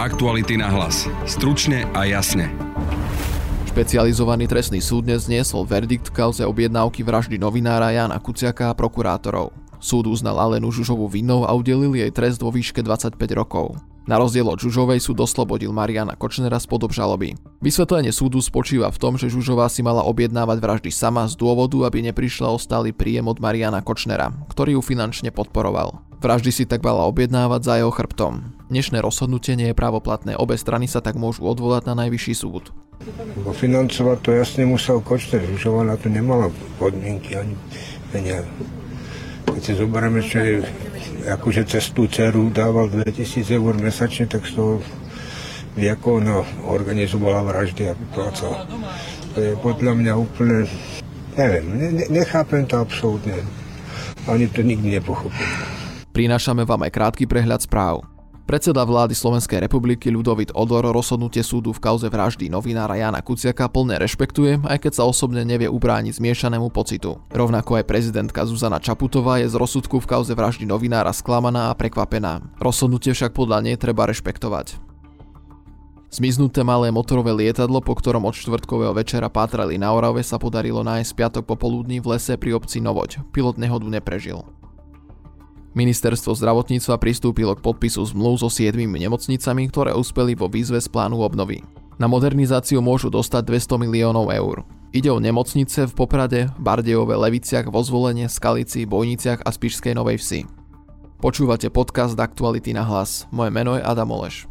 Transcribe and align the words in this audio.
Aktuality 0.00 0.56
na 0.56 0.72
hlas. 0.72 1.04
Stručne 1.28 1.84
a 1.92 2.08
jasne. 2.08 2.48
Špecializovaný 3.68 4.48
trestný 4.48 4.80
súd 4.80 5.04
dnes 5.04 5.28
zniesol 5.28 5.68
verdikt 5.68 6.08
v 6.08 6.24
kauze 6.24 6.40
objednávky 6.40 7.04
vraždy 7.04 7.36
novinára 7.36 7.92
Jana 7.92 8.16
Kuciaka 8.16 8.72
a 8.72 8.76
prokurátorov. 8.80 9.52
Súd 9.76 10.08
uznal 10.08 10.40
Alenu 10.40 10.72
Žužovu 10.72 11.04
vinnou 11.04 11.44
a 11.44 11.52
udelil 11.52 11.92
jej 11.92 12.08
trest 12.16 12.40
vo 12.40 12.48
výške 12.48 12.80
25 12.80 13.12
rokov. 13.36 13.76
Na 14.10 14.18
rozdiel 14.18 14.42
od 14.50 14.58
Žužovej 14.58 14.98
súd 14.98 15.22
doslobodil 15.22 15.70
Mariana 15.70 16.18
Kočnera 16.18 16.58
z 16.58 16.66
podobžaloby. 16.66 17.38
Vysvetlenie 17.62 18.10
súdu 18.10 18.42
spočíva 18.42 18.90
v 18.90 18.98
tom, 18.98 19.14
že 19.14 19.30
Žužová 19.30 19.70
si 19.70 19.86
mala 19.86 20.02
objednávať 20.02 20.58
vraždy 20.58 20.90
sama 20.90 21.30
z 21.30 21.38
dôvodu, 21.38 21.86
aby 21.86 22.02
neprišla 22.10 22.50
o 22.50 22.58
stály 22.58 22.90
príjem 22.90 23.30
od 23.30 23.38
Mariana 23.38 23.86
Kočnera, 23.86 24.34
ktorý 24.50 24.74
ju 24.74 24.82
finančne 24.82 25.30
podporoval. 25.30 26.02
Vraždy 26.18 26.50
si 26.50 26.66
tak 26.66 26.82
mala 26.82 27.06
objednávať 27.06 27.60
za 27.62 27.74
jeho 27.78 27.94
chrbtom. 27.94 28.50
Dnešné 28.66 28.98
rozhodnutie 28.98 29.54
nie 29.54 29.70
je 29.70 29.78
právoplatné, 29.78 30.34
obe 30.34 30.58
strany 30.58 30.90
sa 30.90 30.98
tak 30.98 31.14
môžu 31.14 31.46
odvolať 31.46 31.86
na 31.86 31.94
najvyšší 32.02 32.34
súd. 32.34 32.74
Bo 33.46 33.54
financovať 33.54 34.18
to 34.26 34.34
jasne 34.34 34.66
musel 34.66 34.98
Kočner, 34.98 35.46
Žužová 35.54 35.86
na 35.86 35.94
to 35.94 36.10
nemala 36.10 36.50
podmienky 36.82 37.38
ani 37.38 37.54
peniaze. 38.10 38.50
Keď 39.60 39.76
si 39.76 39.76
zoberieme, 39.76 40.24
je 40.24 40.64
akože 41.36 41.68
cez 41.68 41.92
tú 41.92 42.08
dceru 42.08 42.48
dával 42.48 42.88
2000 42.88 43.44
eur 43.60 43.76
mesačne, 43.76 44.24
tak 44.24 44.40
vie, 45.76 45.84
ako 45.84 46.16
ona 46.16 46.40
organizovala 46.64 47.44
vraždy 47.44 47.92
a 47.92 47.92
vyplácala. 47.92 48.64
To 49.36 49.38
je 49.44 49.52
podľa 49.60 49.92
mňa 50.00 50.12
úplne, 50.16 50.64
neviem, 51.36 51.64
ne, 51.76 52.08
nechápem 52.08 52.64
to 52.64 52.80
absolútne. 52.80 53.36
Ani 54.24 54.48
to 54.48 54.64
nikdy 54.64 54.96
nepochopím. 54.96 55.44
Prinášame 56.16 56.64
vám 56.64 56.88
aj 56.88 56.96
krátky 56.96 57.28
prehľad 57.28 57.60
správ. 57.60 58.08
Predseda 58.50 58.82
vlády 58.82 59.14
Slovenskej 59.14 59.62
republiky 59.62 60.10
Ľudovit 60.10 60.50
Odor 60.58 60.82
rozhodnutie 60.90 61.38
súdu 61.38 61.70
v 61.70 61.78
kauze 61.78 62.10
vraždy 62.10 62.50
novinára 62.50 62.98
Jana 62.98 63.22
Kuciaka 63.22 63.70
plne 63.70 63.94
rešpektuje, 64.02 64.66
aj 64.66 64.82
keď 64.82 64.92
sa 64.98 65.06
osobne 65.06 65.46
nevie 65.46 65.70
ubrániť 65.70 66.18
zmiešanému 66.18 66.66
pocitu. 66.74 67.22
Rovnako 67.30 67.78
aj 67.78 67.86
prezidentka 67.86 68.42
Zuzana 68.42 68.82
Čaputová 68.82 69.38
je 69.38 69.46
z 69.46 69.54
rozsudku 69.54 70.02
v 70.02 70.10
kauze 70.10 70.34
vraždy 70.34 70.66
novinára 70.66 71.14
sklamaná 71.14 71.70
a 71.70 71.78
prekvapená. 71.78 72.42
Rozhodnutie 72.58 73.14
však 73.14 73.38
podľa 73.38 73.70
nej 73.70 73.78
treba 73.78 74.10
rešpektovať. 74.10 74.82
Zmiznuté 76.10 76.66
malé 76.66 76.90
motorové 76.90 77.30
lietadlo, 77.30 77.78
po 77.78 77.94
ktorom 77.94 78.26
od 78.26 78.34
štvrtkového 78.34 78.98
večera 78.98 79.30
pátrali 79.30 79.78
na 79.78 79.94
Orave, 79.94 80.26
sa 80.26 80.42
podarilo 80.42 80.82
nájsť 80.82 81.14
piatok 81.14 81.46
popoludní 81.46 82.02
v 82.02 82.18
lese 82.18 82.34
pri 82.34 82.58
obci 82.58 82.82
Novoď. 82.82 83.22
Pilot 83.30 83.62
nehodu 83.62 83.86
neprežil. 83.86 84.42
Ministerstvo 85.70 86.34
zdravotníctva 86.34 86.98
pristúpilo 86.98 87.54
k 87.54 87.62
podpisu 87.62 88.02
zmluv 88.02 88.42
so 88.42 88.50
7 88.50 88.74
nemocnicami, 88.74 89.70
ktoré 89.70 89.94
uspeli 89.94 90.34
vo 90.34 90.50
výzve 90.50 90.82
z 90.82 90.90
plánu 90.90 91.22
obnovy. 91.22 91.62
Na 92.00 92.10
modernizáciu 92.10 92.82
môžu 92.82 93.12
dostať 93.12 93.46
200 93.46 93.86
miliónov 93.86 94.34
eur. 94.34 94.66
Ide 94.90 95.14
o 95.14 95.22
nemocnice 95.22 95.86
v 95.86 95.92
Poprade, 95.94 96.50
Bardejove, 96.58 97.14
Leviciach, 97.14 97.70
vo 97.70 97.78
Zvolenie, 97.86 98.26
Skalici, 98.26 98.82
Bojniciach 98.82 99.46
a 99.46 99.50
Spišskej 99.54 99.94
Novej 99.94 100.18
Vsi. 100.18 100.40
Počúvate 101.22 101.70
podcast 101.70 102.18
Aktuality 102.18 102.74
na 102.74 102.82
hlas. 102.82 103.30
Moje 103.30 103.54
meno 103.54 103.78
je 103.78 103.86
Adam 103.86 104.10
Oleš. 104.10 104.50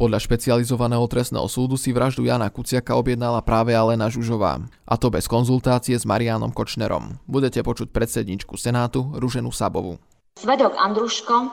Podľa 0.00 0.16
špecializovaného 0.16 1.04
trestného 1.12 1.44
súdu 1.44 1.76
si 1.76 1.92
vraždu 1.92 2.24
Jana 2.24 2.48
Kuciaka 2.48 2.96
objednala 2.96 3.44
práve 3.44 3.76
Alena 3.76 4.08
Žužová. 4.08 4.64
A 4.88 4.94
to 4.96 5.12
bez 5.12 5.28
konzultácie 5.28 5.92
s 5.92 6.08
Marianom 6.08 6.56
Kočnerom. 6.56 7.20
Budete 7.28 7.60
počuť 7.60 7.92
predsedničku 7.92 8.56
Senátu 8.56 9.12
Ruženu 9.20 9.52
Sabovu. 9.52 10.00
Svedok 10.40 10.72
Andruško 10.80 11.52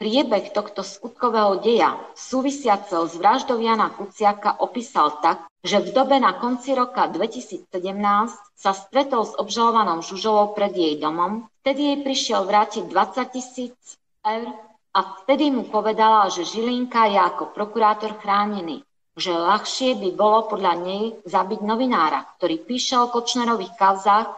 priebeh 0.00 0.56
tohto 0.56 0.80
skutkového 0.80 1.60
deja 1.60 2.00
súvisiaceho 2.16 3.12
s 3.12 3.20
vraždou 3.20 3.60
Jana 3.60 3.92
Kuciaka 3.92 4.56
opísal 4.64 5.20
tak, 5.20 5.44
že 5.60 5.84
v 5.84 5.92
dobe 5.92 6.16
na 6.16 6.32
konci 6.40 6.72
roka 6.72 7.12
2017 7.12 7.68
sa 8.56 8.72
stretol 8.72 9.28
s 9.28 9.36
obžalovanou 9.36 10.00
Žužovou 10.00 10.56
pred 10.56 10.72
jej 10.72 10.96
domom, 10.96 11.44
vtedy 11.60 11.92
jej 11.92 11.98
prišiel 12.00 12.48
vrátiť 12.48 12.88
20 12.88 13.36
tisíc 13.36 13.76
eur 14.24 14.71
a 14.92 15.24
vtedy 15.24 15.48
mu 15.48 15.64
povedala, 15.72 16.28
že 16.28 16.44
Žilinka 16.44 17.08
je 17.08 17.16
ako 17.16 17.56
prokurátor 17.56 18.12
chránený, 18.20 18.84
že 19.16 19.32
ľahšie 19.32 19.96
by 19.96 20.08
bolo 20.12 20.52
podľa 20.52 20.74
nej 20.84 21.04
zabiť 21.24 21.60
novinára, 21.64 22.28
ktorý 22.36 22.60
píše 22.64 23.00
o 23.00 23.08
Kočnerových 23.08 23.72
kauzách 23.76 24.28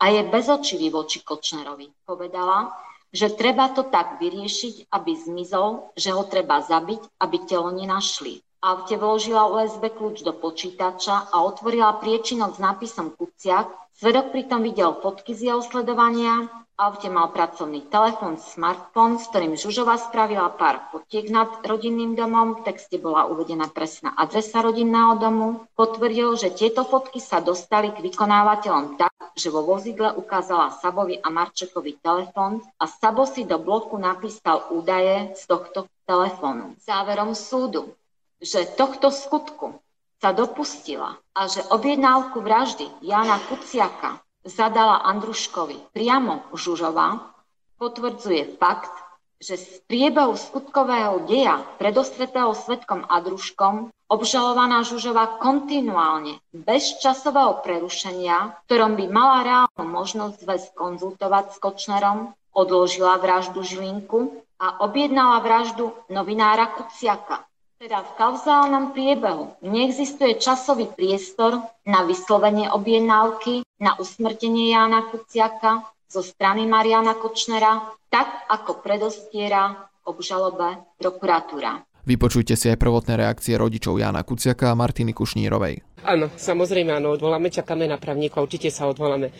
a 0.00 0.04
je 0.08 0.24
bezočivý 0.24 0.88
voči 0.88 1.20
Kočnerovi. 1.20 1.92
Povedala, 2.08 2.72
že 3.12 3.36
treba 3.36 3.68
to 3.72 3.88
tak 3.88 4.20
vyriešiť, 4.20 4.92
aby 4.92 5.12
zmizol, 5.16 5.92
že 5.96 6.12
ho 6.12 6.24
treba 6.24 6.60
zabiť, 6.60 7.20
aby 7.20 7.36
telo 7.44 7.68
nenašli. 7.72 8.40
Aute 8.58 8.98
vložila 8.98 9.46
USB 9.46 9.86
kľúč 9.94 10.26
do 10.26 10.34
počítača 10.34 11.30
a 11.30 11.46
otvorila 11.46 11.94
priečinok 12.02 12.58
s 12.58 12.62
nápisom 12.62 13.14
Kuciak. 13.14 13.70
Svedok 13.94 14.34
pritom 14.34 14.66
videl 14.66 14.98
fotky 14.98 15.30
z 15.30 15.54
jeho 15.54 15.62
sledovania, 15.62 16.50
aute 16.74 17.06
mal 17.06 17.30
pracovný 17.30 17.86
telefón, 17.86 18.34
smartfón, 18.34 19.22
s 19.22 19.30
ktorým 19.30 19.54
Žužova 19.54 19.98
spravila 19.98 20.50
pár 20.54 20.90
fotiek 20.90 21.30
nad 21.30 21.50
rodinným 21.62 22.18
domom. 22.18 22.58
V 22.58 22.66
texte 22.66 22.98
bola 22.98 23.30
uvedená 23.30 23.70
presná 23.70 24.14
adresa 24.18 24.58
rodinného 24.58 25.18
domu. 25.22 25.62
Potvrdil, 25.78 26.34
že 26.34 26.54
tieto 26.54 26.82
fotky 26.82 27.22
sa 27.22 27.38
dostali 27.38 27.94
k 27.94 28.02
vykonávateľom 28.02 28.98
tak, 28.98 29.14
že 29.38 29.54
vo 29.54 29.62
vozidle 29.62 30.18
ukázala 30.18 30.74
Sabovi 30.78 31.14
a 31.18 31.30
Marčekovi 31.30 32.02
telefón 32.02 32.58
a 32.78 32.90
Sabo 32.90 33.22
si 33.22 33.46
do 33.46 33.62
bloku 33.62 33.94
napísal 33.98 34.66
údaje 34.74 35.34
z 35.38 35.46
tohto 35.46 35.86
telefónu. 36.06 36.74
Záverom 36.82 37.38
súdu, 37.38 37.94
že 38.38 38.66
tohto 38.78 39.10
skutku 39.10 39.82
sa 40.18 40.34
dopustila 40.34 41.18
a 41.34 41.46
že 41.46 41.62
objednávku 41.70 42.42
vraždy 42.42 42.86
Jana 43.02 43.38
Kuciaka 43.46 44.18
zadala 44.46 45.02
Andruškovi 45.06 45.94
priamo 45.94 46.46
Žužová, 46.54 47.34
potvrdzuje 47.78 48.58
fakt, 48.58 48.90
že 49.38 49.54
z 49.54 49.86
priebehu 49.86 50.34
skutkového 50.34 51.22
deja 51.30 51.62
predostretého 51.78 52.50
svetkom 52.58 53.06
Andruškom 53.06 53.94
obžalovaná 54.10 54.82
Žužová 54.82 55.38
kontinuálne, 55.38 56.42
bez 56.50 56.98
časového 56.98 57.62
prerušenia, 57.62 58.58
ktorom 58.66 58.98
by 58.98 59.04
mala 59.06 59.38
reálnu 59.46 59.84
možnosť 59.86 60.34
zväz 60.42 60.62
konzultovať 60.74 61.54
s 61.54 61.56
Kočnerom, 61.62 62.34
odložila 62.50 63.20
vraždu 63.22 63.62
Žilinku 63.62 64.42
a 64.58 64.82
objednala 64.82 65.38
vraždu 65.38 65.94
novinára 66.10 66.74
Kuciaka. 66.74 67.46
Teda 67.78 68.02
v 68.02 68.10
kauzálnom 68.18 68.90
priebehu 68.90 69.54
neexistuje 69.62 70.34
časový 70.42 70.90
priestor 70.90 71.62
na 71.86 72.02
vyslovenie 72.02 72.66
objednávky 72.74 73.62
na 73.78 73.94
usmrtenie 74.02 74.74
Jána 74.74 75.06
Kuciaka 75.06 75.86
zo 76.10 76.18
strany 76.26 76.66
Mariana 76.66 77.14
Kočnera, 77.14 77.94
tak 78.10 78.50
ako 78.50 78.82
predostiera 78.82 79.78
obžalobe 80.02 80.90
prokuratúra. 80.98 81.86
Vypočujte 82.02 82.58
si 82.58 82.66
aj 82.66 82.82
prvotné 82.82 83.14
reakcie 83.14 83.54
rodičov 83.54 84.02
Jána 84.02 84.26
Kuciaka 84.26 84.74
a 84.74 84.78
Martiny 84.78 85.14
Kušnírovej. 85.14 86.02
Áno, 86.02 86.34
samozrejme 86.34 86.98
áno, 86.98 87.14
odvoláme, 87.14 87.46
čakáme 87.46 87.86
na 87.86 88.02
právnika, 88.02 88.42
určite 88.42 88.74
sa 88.74 88.90
odvoláme. 88.90 89.30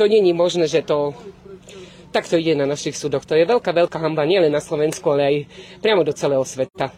To 0.00 0.08
je 0.08 0.24
možné, 0.32 0.72
že 0.72 0.88
to 0.88 1.12
takto 2.16 2.40
ide 2.40 2.56
na 2.56 2.64
našich 2.64 2.96
súdoch. 2.96 3.28
To 3.28 3.36
je 3.36 3.44
veľká, 3.44 3.76
veľká 3.76 4.00
hamba 4.00 4.24
nielen 4.24 4.56
na 4.56 4.64
Slovensku, 4.64 5.04
ale 5.12 5.22
aj 5.28 5.36
priamo 5.84 6.00
do 6.00 6.16
celého 6.16 6.48
sveta 6.48 6.88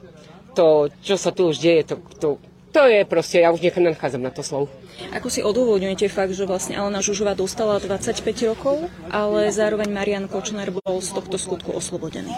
to, 0.56 0.88
čo 1.04 1.20
sa 1.20 1.30
tu 1.36 1.52
už 1.52 1.60
deje, 1.60 1.92
to, 1.92 1.94
to, 2.16 2.28
to 2.72 2.82
je 2.88 3.04
proste, 3.04 3.44
ja 3.44 3.52
už 3.52 3.60
nenachádzam 3.60 4.24
na 4.24 4.32
to 4.32 4.40
slovo. 4.40 4.72
Ako 5.12 5.28
si 5.28 5.44
odôvodňujete 5.44 6.08
fakt, 6.08 6.32
že 6.32 6.48
vlastne 6.48 6.80
Alena 6.80 7.04
Žužová 7.04 7.36
dostala 7.36 7.76
25 7.76 8.24
rokov, 8.48 8.88
ale 9.12 9.52
zároveň 9.52 9.92
Marian 9.92 10.24
Kočner 10.24 10.72
bol 10.72 11.04
z 11.04 11.12
tohto 11.12 11.36
skutku 11.36 11.76
oslobodený? 11.76 12.32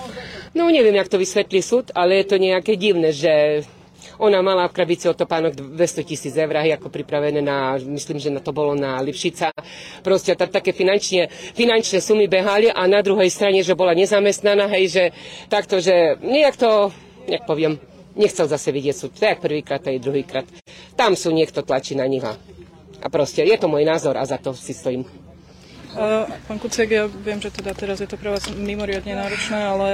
No 0.59 0.67
neviem, 0.67 0.99
jak 0.99 1.07
to 1.07 1.23
vysvetlí 1.23 1.63
súd, 1.63 1.95
ale 1.95 2.19
je 2.19 2.35
to 2.35 2.37
nejaké 2.43 2.75
divné, 2.75 3.15
že 3.15 3.63
Ona 4.19 4.43
mala 4.43 4.67
v 4.67 4.75
krabici 4.75 5.07
o 5.07 5.15
topánok 5.15 5.79
200 5.79 6.03
tisíc 6.03 6.35
eur, 6.35 6.51
ako 6.51 6.91
pripravené 6.91 7.39
na, 7.39 7.79
myslím, 7.79 8.19
že 8.19 8.35
na 8.35 8.43
to 8.43 8.51
bolo 8.51 8.75
na 8.75 8.99
Lipšica. 8.99 9.55
Proste 10.03 10.35
tak, 10.35 10.51
také 10.51 10.75
finančne, 10.75 11.31
finančné 11.55 12.03
sumy 12.03 12.27
behali 12.27 12.67
a 12.67 12.83
na 12.91 12.99
druhej 12.99 13.31
strane, 13.31 13.63
že 13.63 13.79
bola 13.79 13.95
nezamestnaná, 13.95 14.67
hej, 14.75 14.85
že 14.91 15.05
takto, 15.47 15.79
že 15.79 16.19
nejak 16.19 16.59
to, 16.59 16.91
nejak 17.31 17.47
poviem, 17.47 17.79
nechcel 18.19 18.51
zase 18.51 18.75
vidieť 18.75 18.97
súd. 18.99 19.13
Tak 19.15 19.41
prvýkrát, 19.41 19.81
aj 19.87 20.03
druhýkrát. 20.03 20.47
Tam 20.99 21.15
sú 21.15 21.31
niekto 21.31 21.63
tlačí 21.63 21.95
na 21.95 22.05
nich 22.05 22.27
a, 22.27 22.35
a 23.01 23.07
proste 23.07 23.47
je 23.47 23.57
to 23.57 23.71
môj 23.71 23.87
názor 23.87 24.19
a 24.19 24.27
za 24.27 24.37
to 24.37 24.53
si 24.53 24.75
stojím. 24.75 25.07
Pán 26.45 26.61
Kuciak, 26.61 26.91
ja 26.93 27.09
viem, 27.09 27.41
že 27.41 27.49
teda 27.49 27.73
teraz 27.73 28.05
je 28.05 28.07
to 28.07 28.21
pre 28.21 28.29
vás 28.29 28.45
mimoriadne 28.53 29.19
náročné, 29.19 29.57
ale 29.57 29.89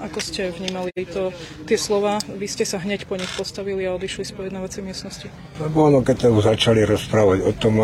ako 0.00 0.18
ste 0.24 0.48
vnímali 0.50 0.90
to, 1.04 1.36
tie 1.68 1.76
slova? 1.76 2.16
Vy 2.26 2.48
ste 2.48 2.64
sa 2.64 2.80
hneď 2.80 3.04
po 3.04 3.20
nich 3.20 3.28
postavili 3.36 3.84
a 3.84 3.92
odišli 3.92 4.24
z 4.24 4.32
pojednávacej 4.34 4.80
miestnosti. 4.80 5.28
Lebo 5.60 5.92
ono, 5.92 6.00
keď 6.00 6.32
to 6.32 6.40
začali 6.40 6.88
rozprávať 6.88 7.38
o 7.44 7.52
tom, 7.54 7.76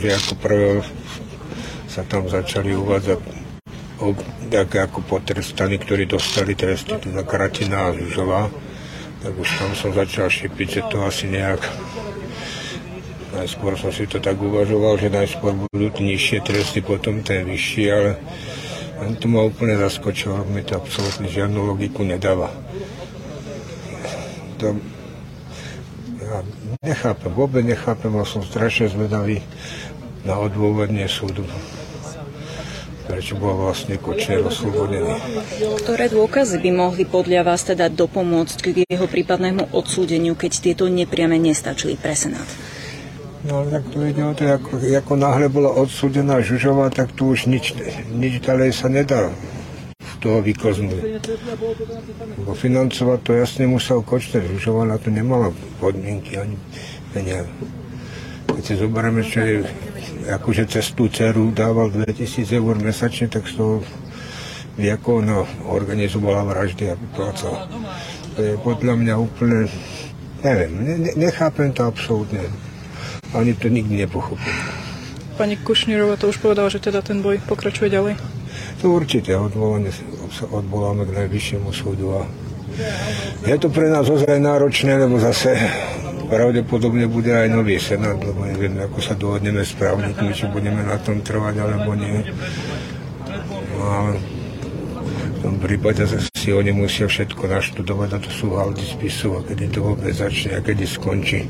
že 0.00 0.16
ako 0.16 0.32
prvé 0.40 0.80
sa 1.92 2.02
tam 2.08 2.24
začali 2.24 2.72
uvádzať 2.72 3.18
o, 4.00 4.16
ako 4.56 4.98
potrestaní, 5.04 5.76
ktorí 5.78 6.08
dostali 6.08 6.56
tresty, 6.56 6.98
teda 6.98 7.22
Kratina 7.22 7.92
a 7.92 7.94
Žužová, 7.94 8.48
tak 9.24 9.32
už 9.40 9.48
tam 9.56 9.72
som 9.72 9.90
začal 9.96 10.28
šipiť, 10.28 10.68
že 10.68 10.82
to 10.92 11.00
asi 11.00 11.32
nejak 11.32 11.64
Najskôr 13.34 13.74
som 13.74 13.90
si 13.90 14.06
to 14.06 14.22
tak 14.22 14.38
uvažoval, 14.38 14.94
že 14.94 15.10
najskôr 15.10 15.58
budú 15.58 15.90
nižšie 15.90 16.38
tresty, 16.46 16.78
potom 16.78 17.18
ten 17.18 17.42
vyšší, 17.42 17.84
ale 17.90 18.10
to 19.18 19.26
ma 19.26 19.42
úplne 19.42 19.74
zaskočilo, 19.74 20.46
mi 20.46 20.62
to 20.62 20.78
absolútne 20.78 21.26
žiadnu 21.26 21.66
logiku 21.66 22.06
nedáva. 22.06 22.54
To, 24.62 24.78
ja 26.22 26.46
nechápem, 26.86 27.34
vôbec 27.34 27.66
nechápem, 27.66 28.14
ale 28.14 28.22
som 28.22 28.46
strašne 28.46 28.86
zvedavý 28.86 29.42
na 30.22 30.38
odôvodne 30.38 31.10
súdu 31.10 31.42
prečo 33.04 33.36
bol 33.36 33.54
vlastne 33.56 34.00
Kočner 34.00 34.40
oslobodený. 34.44 35.14
Ktoré 35.84 36.08
dôkazy 36.08 36.60
by 36.60 36.70
mohli 36.72 37.04
podľa 37.04 37.44
vás 37.44 37.62
teda 37.64 37.92
dopomôcť 37.92 38.58
k 38.64 38.66
jeho 38.88 39.06
prípadnému 39.06 39.76
odsúdeniu, 39.76 40.34
keď 40.34 40.52
tieto 40.60 40.84
nepriame 40.88 41.36
nestačili 41.36 42.00
pre 42.00 42.16
Senát? 42.16 42.48
No 43.44 43.60
tak 43.68 43.84
to 43.92 44.00
ide 44.00 44.24
o 44.24 44.32
to, 44.32 44.48
ako, 44.48 44.80
ako 44.80 45.12
náhle 45.20 45.52
bola 45.52 45.68
odsúdená 45.76 46.40
Žužová, 46.40 46.88
tak 46.88 47.12
tu 47.12 47.36
už 47.36 47.44
nič, 47.44 47.76
nič 48.08 48.40
ďalej 48.40 48.72
sa 48.72 48.88
nedá 48.88 49.28
toho 50.24 50.40
vykoznúť. 50.40 51.20
Bo 52.40 52.56
financovať 52.56 53.18
to 53.20 53.30
jasne 53.36 53.68
musel 53.68 54.00
Kočner. 54.00 54.48
Žužová 54.48 54.88
na 54.88 54.96
to 54.96 55.12
nemala 55.12 55.52
podmienky 55.76 56.40
ani 56.40 56.56
peniaze. 57.12 57.52
Keď 58.48 58.62
si 58.64 58.74
zoberieme, 58.76 59.22
je, 59.24 59.64
akože 60.28 60.68
cez 60.68 60.92
tú 60.92 61.08
dceru 61.08 61.52
dával 61.52 61.90
2000 61.92 62.48
eur 62.54 62.74
mesačne, 62.80 63.28
tak 63.28 63.48
z 63.48 63.60
toho 63.60 63.84
ako 64.74 65.22
ona 65.22 65.46
organizovala 65.70 66.42
vraždy 66.50 66.90
a 66.90 66.98
vyplácala. 66.98 67.70
To 68.34 68.40
je 68.42 68.54
podľa 68.58 68.94
mňa 68.98 69.14
úplne, 69.14 69.70
neviem, 70.42 70.72
ne, 70.82 71.14
nechápem 71.14 71.70
to 71.70 71.86
absolútne. 71.86 72.42
Ani 73.30 73.54
to 73.54 73.70
nikdy 73.70 74.02
nepochopil. 74.02 74.50
Pani 75.34 75.58
Kušnírova 75.58 76.18
to 76.18 76.30
už 76.30 76.38
povedala, 76.38 76.70
že 76.70 76.82
teda 76.82 77.02
ten 77.02 77.22
boj 77.22 77.42
pokračuje 77.46 77.90
ďalej? 77.90 78.14
To 78.82 78.94
určite, 78.94 79.34
odvolanie 79.34 79.90
sa 80.34 80.46
odvoláme 80.50 81.06
k 81.06 81.22
najvyššiemu 81.22 81.70
súdu 81.70 82.18
a 82.18 82.22
je 83.46 83.54
to 83.58 83.70
pre 83.70 83.86
nás 83.86 84.06
ozaj 84.10 84.34
náročné, 84.42 84.98
lebo 84.98 85.22
zase 85.22 85.54
pravdepodobne 86.34 87.06
bude 87.06 87.30
aj 87.30 87.46
nový 87.46 87.78
senát, 87.78 88.18
lebo 88.18 88.42
neviem, 88.42 88.74
ako 88.82 88.98
sa 88.98 89.14
dohodneme 89.14 89.62
s 89.62 89.70
právnikmi, 89.78 90.34
či 90.34 90.50
budeme 90.50 90.82
na 90.82 90.98
tom 90.98 91.22
trvať, 91.22 91.62
alebo 91.62 91.94
nie. 91.94 92.26
No, 93.78 93.82
ale 93.86 94.12
v 95.14 95.38
tom 95.46 95.54
prípade 95.62 96.02
si 96.34 96.50
oni 96.50 96.74
musia 96.74 97.06
všetko 97.06 97.46
naštudovať 97.46 98.08
a 98.10 98.18
to 98.18 98.30
sú 98.34 98.58
haldy 98.58 98.82
spisov 98.82 99.38
a 99.38 99.46
kedy 99.46 99.70
to 99.70 99.78
vôbec 99.86 100.10
začne 100.10 100.58
a 100.58 100.60
kedy 100.60 100.82
skončí. 100.82 101.46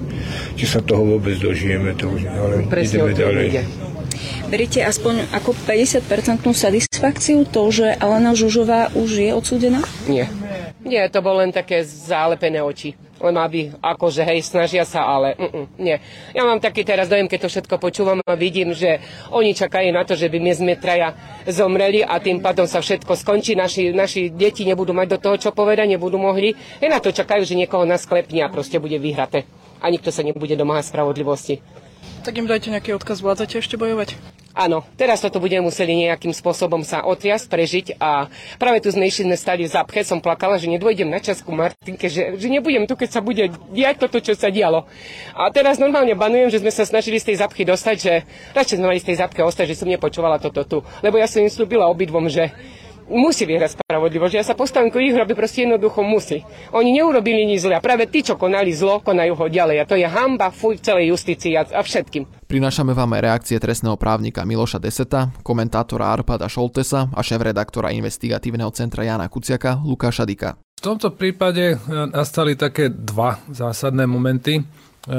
Či 0.60 0.64
sa 0.68 0.84
toho 0.84 1.16
vôbec 1.16 1.40
dožijeme, 1.40 1.96
to 1.96 2.12
už, 2.12 2.28
ale 2.28 2.68
Presne 2.68 3.08
ideme 3.08 3.12
ďalej. 3.16 3.46
Ide. 3.48 3.64
Veríte 4.52 4.80
aspoň 4.84 5.32
ako 5.32 5.56
50% 5.64 6.44
satisfakciu 6.52 7.48
to, 7.48 7.72
že 7.72 7.96
Alena 7.96 8.36
Žužová 8.36 8.92
už 8.94 9.10
je 9.18 9.30
odsúdená? 9.32 9.80
Nie. 10.06 10.28
Nie, 10.84 11.08
to 11.08 11.24
bol 11.24 11.40
len 11.40 11.50
také 11.50 11.80
zálepené 11.82 12.60
oči 12.60 12.94
len 13.24 13.36
aby 13.40 13.72
akože 13.80 14.20
hej, 14.28 14.44
snažia 14.44 14.84
sa, 14.84 15.08
ale 15.08 15.32
mm, 15.36 15.80
nie. 15.80 15.96
Ja 16.36 16.44
mám 16.44 16.60
taký 16.60 16.84
teraz 16.84 17.08
dojem, 17.08 17.24
keď 17.24 17.48
to 17.48 17.52
všetko 17.52 17.80
počúvam 17.80 18.20
a 18.20 18.36
vidím, 18.36 18.76
že 18.76 19.00
oni 19.32 19.56
čakajú 19.56 19.88
na 19.88 20.04
to, 20.04 20.12
že 20.12 20.28
by 20.28 20.38
my 20.40 20.52
sme 20.52 20.72
traja 20.76 21.16
zomreli 21.48 22.04
a 22.04 22.20
tým 22.20 22.44
pádom 22.44 22.68
sa 22.68 22.84
všetko 22.84 23.16
skončí, 23.16 23.56
naši, 23.56 23.96
naši 23.96 24.28
deti 24.28 24.68
nebudú 24.68 24.92
mať 24.92 25.16
do 25.16 25.18
toho 25.20 25.36
čo 25.40 25.50
povedať, 25.56 25.88
nebudú 25.88 26.20
mohli. 26.20 26.52
Hej, 26.80 26.90
na 26.92 27.00
to 27.00 27.12
čakajú, 27.12 27.42
že 27.42 27.56
niekoho 27.56 27.88
nasklepne 27.88 28.44
a 28.44 28.52
proste 28.52 28.76
bude 28.76 28.96
vyhraté. 29.00 29.48
A 29.80 29.92
nikto 29.92 30.08
sa 30.08 30.24
nebude 30.24 30.56
domáhať 30.56 30.92
spravodlivosti. 30.92 31.60
Tak 32.24 32.40
im 32.40 32.48
dajte 32.48 32.72
nejaký 32.72 32.96
odkaz, 32.96 33.20
vládzate 33.20 33.60
ešte 33.60 33.76
bojovať? 33.76 34.16
Áno, 34.56 34.80
teraz 34.96 35.20
toto 35.20 35.42
budeme 35.42 35.66
museli 35.66 36.08
nejakým 36.08 36.32
spôsobom 36.32 36.86
sa 36.86 37.04
otriasť, 37.04 37.50
prežiť 37.50 37.86
a 38.00 38.32
práve 38.56 38.80
tu 38.80 38.88
sme 38.88 39.04
išli 39.04 39.28
stali 39.34 39.66
v 39.66 39.74
zapche, 39.74 40.06
som 40.06 40.24
plakala, 40.24 40.56
že 40.56 40.70
nedôjdem 40.70 41.10
na 41.10 41.20
časku 41.20 41.52
Martinke, 41.52 42.06
že, 42.08 42.38
že 42.38 42.46
nebudem 42.48 42.88
tu, 42.88 42.96
keď 42.96 43.08
sa 43.12 43.20
bude 43.20 43.50
diať 43.74 44.00
toto, 44.00 44.22
čo 44.24 44.32
sa 44.38 44.48
dialo. 44.48 44.86
A 45.36 45.50
teraz 45.50 45.76
normálne 45.76 46.16
banujem, 46.16 46.54
že 46.54 46.62
sme 46.64 46.72
sa 46.72 46.86
snažili 46.86 47.20
z 47.20 47.34
tej 47.34 47.44
zapchy 47.44 47.66
dostať, 47.66 47.96
že 47.98 48.12
radšej 48.54 48.78
sme 48.78 48.88
mali 48.88 49.02
z 49.02 49.12
tej 49.12 49.16
zapche 49.20 49.42
ostať, 49.42 49.74
že 49.74 49.84
som 49.84 49.90
nepočúvala 49.90 50.38
toto 50.38 50.62
tu. 50.64 50.78
Lebo 51.02 51.18
ja 51.18 51.28
som 51.28 51.44
im 51.44 51.50
slúbila 51.52 51.90
obidvom, 51.90 52.30
že 52.30 52.54
musí 53.08 53.44
vyhrať 53.44 53.80
spravodlivosť. 53.80 54.34
Ja 54.34 54.44
sa 54.44 54.56
postavím 54.56 54.92
k 54.92 55.00
ich 55.04 55.16
proste 55.36 55.68
jednoducho 55.68 56.00
musí. 56.00 56.44
Oni 56.72 56.94
neurobili 56.94 57.44
nič 57.44 57.64
zle 57.66 57.76
a 57.76 57.84
práve 57.84 58.08
tí, 58.08 58.24
čo 58.24 58.40
konali 58.40 58.72
zlo, 58.72 59.00
konajú 59.04 59.34
ho 59.36 59.46
ďalej. 59.48 59.76
A 59.82 59.88
to 59.88 59.96
je 59.98 60.06
hamba 60.06 60.48
fuj 60.54 60.80
celej 60.80 61.12
justícii 61.12 61.56
a, 61.58 61.64
a 61.64 61.80
všetkým. 61.84 62.44
Prinášame 62.44 62.94
vám 62.94 63.16
aj 63.18 63.24
reakcie 63.24 63.56
trestného 63.58 63.96
právnika 63.96 64.44
Miloša 64.46 64.78
Deseta, 64.78 65.32
komentátora 65.42 66.12
Arpada 66.12 66.46
Šoltesa 66.46 67.10
a 67.10 67.20
šéf-redaktora 67.24 67.90
investigatívneho 67.90 68.70
centra 68.70 69.02
Jana 69.02 69.26
Kuciaka 69.26 69.80
Lukáša 69.82 70.28
Dika. 70.28 70.60
V 70.74 70.92
tomto 70.92 71.16
prípade 71.16 71.74
e, 71.74 71.76
nastali 72.12 72.60
také 72.60 72.92
dva 72.92 73.40
zásadné 73.48 74.04
momenty. 74.04 74.60
Eh, 75.04 75.12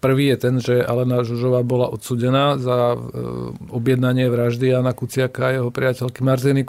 prvý 0.00 0.28
je 0.28 0.36
ten, 0.36 0.54
že 0.60 0.84
Alena 0.84 1.24
Žužová 1.24 1.64
bola 1.64 1.88
odsudená 1.88 2.60
za 2.60 2.92
eh, 2.92 2.98
objednanie 3.72 4.28
vraždy 4.28 4.68
Jana 4.68 4.92
Kuciaka 4.92 5.48
a 5.48 5.54
jeho 5.56 5.70
priateľky 5.72 6.20
Marzeny 6.20 6.68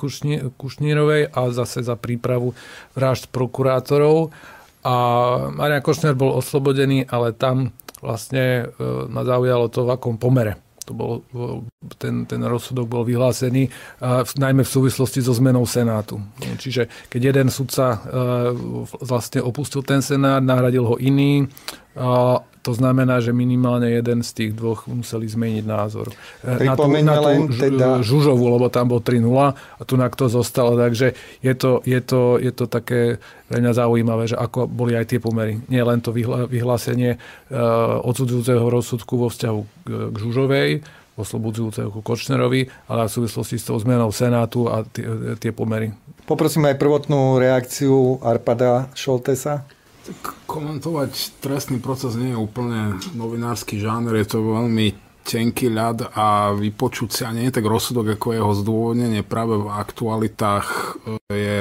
Kušnírovej 0.56 1.28
a 1.28 1.40
zase 1.52 1.84
za 1.84 2.00
prípravu 2.00 2.56
vražd 2.96 3.28
prokurátorov. 3.36 4.32
A 4.84 4.96
Marian 5.52 5.84
Košner 5.84 6.16
bol 6.16 6.40
oslobodený, 6.40 7.04
ale 7.12 7.36
tam 7.36 7.76
vlastne 8.00 8.72
eh, 8.72 8.76
ma 9.12 9.28
zaujalo 9.28 9.68
to, 9.68 9.84
v 9.84 10.00
akom 10.00 10.16
pomere. 10.16 10.56
To 10.84 10.92
bol, 10.92 11.12
ten, 11.96 12.28
ten 12.28 12.44
rozsudok 12.44 12.92
bol 12.92 13.08
vyhlásený 13.08 13.72
najmä 14.36 14.68
v 14.68 14.74
súvislosti 14.76 15.24
so 15.24 15.32
zmenou 15.32 15.64
Senátu. 15.64 16.20
Čiže 16.60 17.08
keď 17.08 17.32
jeden 17.32 17.48
sudca 17.48 18.04
vlastne 19.00 19.40
opustil 19.40 19.80
ten 19.88 20.04
Senát, 20.04 20.44
nahradil 20.44 20.84
ho 20.84 21.00
iný, 21.00 21.48
to 22.64 22.72
znamená, 22.72 23.20
že 23.20 23.36
minimálne 23.36 23.92
jeden 23.92 24.24
z 24.24 24.32
tých 24.32 24.52
dvoch 24.56 24.88
museli 24.88 25.28
zmeniť 25.28 25.66
názor. 25.68 26.16
Na 26.48 26.80
tú, 26.80 26.88
na 26.88 27.20
tú 27.20 27.52
teda... 27.52 28.00
Žužovu, 28.00 28.56
lebo 28.56 28.72
tam 28.72 28.88
bol 28.96 29.04
3-0 29.04 29.28
a 29.52 29.82
tu 29.84 30.00
na 30.00 30.08
kto 30.08 30.32
zostalo. 30.32 30.80
Takže 30.80 31.12
je 31.44 31.54
to, 31.60 31.84
je 31.84 32.00
to, 32.00 32.40
je 32.40 32.52
to 32.56 32.66
také 32.72 33.20
mňa 33.52 33.72
zaujímavé, 33.76 34.32
že 34.32 34.40
ako 34.40 34.72
boli 34.72 34.96
aj 34.96 35.12
tie 35.12 35.20
pomery. 35.20 35.60
Nie 35.68 35.84
len 35.84 36.00
to 36.00 36.16
vyhlásenie 36.48 37.20
uh, 37.20 38.00
odsudzujúceho 38.00 38.64
rozsudku 38.64 39.20
vo 39.20 39.28
vzťahu 39.28 39.60
k 40.10 40.16
Žužovej, 40.16 40.70
oslobodzujúceho 41.20 41.92
ku 41.92 42.00
Kočnerovi, 42.00 42.72
ale 42.88 43.06
v 43.06 43.12
súvislosti 43.12 43.60
s 43.60 43.68
tou 43.68 43.76
zmenou 43.78 44.10
Senátu 44.10 44.72
a 44.72 44.88
tie, 44.88 45.36
tie 45.38 45.52
pomery. 45.52 45.92
Poprosím 46.24 46.72
aj 46.72 46.80
prvotnú 46.80 47.38
reakciu 47.38 48.24
Arpada 48.24 48.88
Šoltesa. 48.96 49.68
Komentovať 50.50 51.40
trestný 51.40 51.80
proces 51.80 52.20
nie 52.20 52.36
je 52.36 52.40
úplne 52.40 53.00
novinársky 53.16 53.80
žáner, 53.80 54.20
je 54.20 54.36
to 54.36 54.40
veľmi 54.44 54.92
tenký 55.24 55.72
ľad 55.72 56.12
a 56.12 56.52
vypočuť 56.52 57.10
si 57.10 57.22
a 57.24 57.32
nie 57.32 57.48
je 57.48 57.56
tak 57.56 57.66
rozsudok 57.66 58.20
ako 58.20 58.36
jeho 58.36 58.52
zdôvodnenie 58.52 59.24
práve 59.24 59.56
v 59.56 59.72
aktualitách 59.72 60.68
e, 60.68 60.78
je 61.32 61.60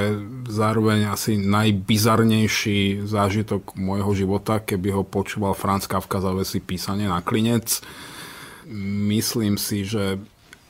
zároveň 0.50 1.14
asi 1.14 1.38
najbizarnejší 1.38 3.06
zážitok 3.06 3.78
môjho 3.78 4.10
života, 4.18 4.58
keby 4.58 4.90
ho 4.98 5.02
počúval 5.06 5.54
Franz 5.54 5.86
Kafka 5.86 6.18
za 6.18 6.34
vesi 6.34 6.58
písanie 6.58 7.06
na 7.06 7.22
klinec. 7.22 7.78
Myslím 9.06 9.54
si, 9.54 9.86
že 9.86 10.18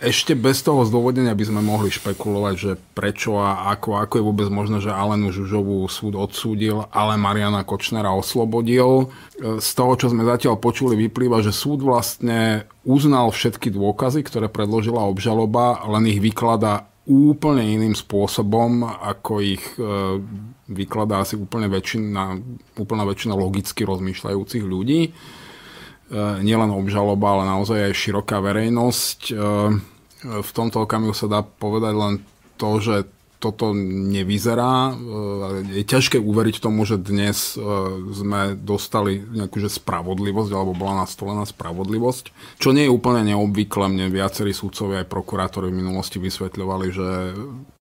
ešte 0.03 0.35
bez 0.35 0.59
toho 0.67 0.83
zdôvodnenia 0.83 1.31
by 1.33 1.45
sme 1.47 1.63
mohli 1.63 1.95
špekulovať, 1.95 2.55
že 2.59 2.73
prečo 2.93 3.39
a 3.39 3.71
ako, 3.71 4.03
ako 4.03 4.15
je 4.19 4.27
vôbec 4.27 4.49
možné, 4.51 4.83
že 4.83 4.91
Alenu 4.91 5.31
Žužovú 5.31 5.87
súd 5.87 6.19
odsúdil, 6.19 6.91
ale 6.91 7.15
Mariana 7.15 7.63
Kočnera 7.63 8.11
oslobodil. 8.11 9.15
Z 9.39 9.71
toho, 9.79 9.95
čo 9.95 10.11
sme 10.11 10.27
zatiaľ 10.27 10.59
počuli, 10.59 10.99
vyplýva, 10.99 11.39
že 11.47 11.55
súd 11.55 11.87
vlastne 11.87 12.67
uznal 12.83 13.31
všetky 13.31 13.71
dôkazy, 13.71 14.27
ktoré 14.27 14.51
predložila 14.51 15.07
obžaloba, 15.07 15.87
len 15.87 16.11
ich 16.11 16.19
vykladá 16.19 16.91
úplne 17.07 17.63
iným 17.67 17.99
spôsobom, 17.99 18.87
ako 18.87 19.43
ich 19.43 19.65
e, 19.75 20.23
vykladá 20.71 21.27
asi 21.27 21.35
úplne 21.35 21.67
väčšina, 21.67 22.39
úplná 22.79 23.03
väčšina 23.03 23.35
logicky 23.35 23.83
rozmýšľajúcich 23.83 24.63
ľudí. 24.63 25.11
E, 26.13 26.45
nielen 26.45 26.69
obžaloba, 26.69 27.41
ale 27.41 27.49
naozaj 27.49 27.89
aj 27.89 27.97
široká 27.97 28.45
verejnosť. 28.45 29.21
E, 29.33 29.35
v 30.45 30.51
tomto 30.53 30.85
okamihu 30.85 31.17
sa 31.17 31.25
dá 31.25 31.41
povedať 31.41 31.95
len 31.97 32.15
to, 32.61 32.71
že 32.85 32.97
toto 33.43 33.75
nevyzerá. 33.75 34.95
Je 35.67 35.83
ťažké 35.83 36.15
uveriť 36.15 36.63
tomu, 36.63 36.87
že 36.87 36.95
dnes 36.95 37.59
sme 38.15 38.55
dostali 38.55 39.19
nejakú 39.19 39.59
že 39.59 39.67
spravodlivosť, 39.67 40.55
alebo 40.55 40.79
bola 40.79 41.03
nastolená 41.03 41.43
spravodlivosť, 41.43 42.31
čo 42.63 42.71
nie 42.71 42.87
je 42.87 42.95
úplne 42.95 43.27
neobvyklé. 43.35 43.91
Mne 43.91 44.15
viacerí 44.15 44.55
súdcovia 44.55 45.03
aj 45.03 45.11
prokurátori 45.11 45.75
v 45.75 45.83
minulosti 45.83 46.23
vysvetľovali, 46.23 46.87
že 46.95 47.09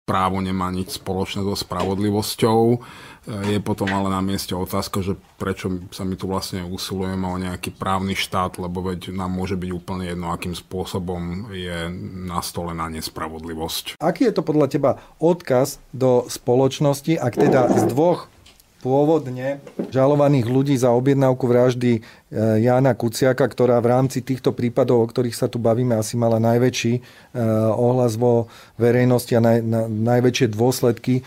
právo 0.02 0.42
nemá 0.42 0.74
nič 0.74 0.98
spoločné 0.98 1.46
so 1.46 1.54
spravodlivosťou 1.54 2.82
je 3.30 3.62
potom 3.62 3.86
ale 3.94 4.10
na 4.10 4.18
mieste 4.18 4.58
otázka, 4.58 5.06
že 5.06 5.14
prečo 5.38 5.70
sa 5.94 6.02
my 6.02 6.18
tu 6.18 6.26
vlastne 6.26 6.66
usilujeme 6.66 7.22
o 7.22 7.38
nejaký 7.38 7.70
právny 7.70 8.18
štát, 8.18 8.58
lebo 8.58 8.82
veď 8.82 9.14
nám 9.14 9.30
môže 9.30 9.54
byť 9.54 9.70
úplne 9.70 10.10
jedno, 10.10 10.34
akým 10.34 10.58
spôsobom 10.58 11.54
je 11.54 11.86
nastolená 12.26 12.90
nespravodlivosť. 12.90 14.02
Aký 14.02 14.26
je 14.26 14.34
to 14.34 14.42
podľa 14.42 14.68
teba 14.74 14.92
odkaz 15.22 15.78
do 15.94 16.26
spoločnosti, 16.26 17.14
ak 17.14 17.34
teda 17.38 17.70
z 17.78 17.94
dvoch 17.94 18.26
pôvodne 18.82 19.62
žalovaných 19.94 20.50
ľudí 20.50 20.74
za 20.74 20.90
objednávku 20.90 21.46
vraždy 21.46 21.92
e, 21.94 22.02
Jána 22.66 22.98
Kuciaka, 22.98 23.46
ktorá 23.46 23.78
v 23.78 23.94
rámci 23.94 24.26
týchto 24.26 24.58
prípadov, 24.58 25.06
o 25.06 25.08
ktorých 25.08 25.38
sa 25.38 25.46
tu 25.46 25.62
bavíme, 25.62 25.94
asi 25.94 26.18
mala 26.18 26.42
najväčší 26.42 26.94
e, 26.98 27.02
ohlas 27.78 28.18
vo 28.18 28.50
verejnosti 28.82 29.38
a 29.38 29.42
naj, 29.42 29.58
na, 29.62 29.86
najväčšie 29.86 30.50
dôsledky 30.50 31.22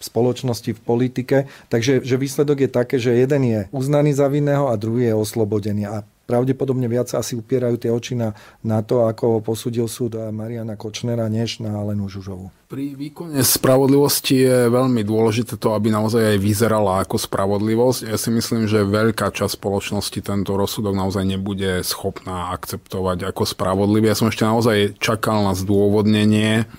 spoločnosti, 0.00 0.72
v 0.72 0.80
politike. 0.80 1.36
Takže 1.68 2.00
že 2.00 2.16
výsledok 2.16 2.66
je 2.66 2.70
také, 2.72 2.96
že 2.96 3.14
jeden 3.14 3.42
je 3.44 3.60
uznaný 3.70 4.16
za 4.16 4.26
vinného 4.26 4.72
a 4.72 4.74
druhý 4.80 5.12
je 5.12 5.14
oslobodený. 5.14 5.84
A 5.86 6.02
pravdepodobne 6.30 6.86
viac 6.86 7.10
asi 7.10 7.34
upierajú 7.34 7.74
tie 7.74 7.90
oči 7.90 8.14
na, 8.14 8.38
na 8.62 8.86
to, 8.86 9.10
ako 9.10 9.42
posúdil 9.42 9.90
súd 9.90 10.14
Mariana 10.30 10.78
Kočnera, 10.78 11.26
než 11.26 11.58
na 11.58 11.74
Alenu 11.74 12.06
Žužovu. 12.06 12.54
Pri 12.70 12.94
výkone 12.94 13.42
spravodlivosti 13.42 14.46
je 14.46 14.70
veľmi 14.70 15.02
dôležité 15.02 15.58
to, 15.58 15.74
aby 15.74 15.90
naozaj 15.90 16.22
aj 16.22 16.38
vyzerala 16.38 17.02
ako 17.02 17.18
spravodlivosť. 17.18 18.06
Ja 18.06 18.14
si 18.14 18.30
myslím, 18.30 18.70
že 18.70 18.86
veľká 18.86 19.34
časť 19.34 19.58
spoločnosti 19.58 20.22
tento 20.22 20.54
rozsudok 20.54 20.94
naozaj 20.94 21.26
nebude 21.26 21.82
schopná 21.82 22.54
akceptovať 22.54 23.26
ako 23.26 23.42
spravodlivý. 23.42 24.14
Ja 24.14 24.14
som 24.14 24.30
ešte 24.30 24.46
naozaj 24.46 25.02
čakal 25.02 25.50
na 25.50 25.58
zdôvodnenie, 25.58 26.70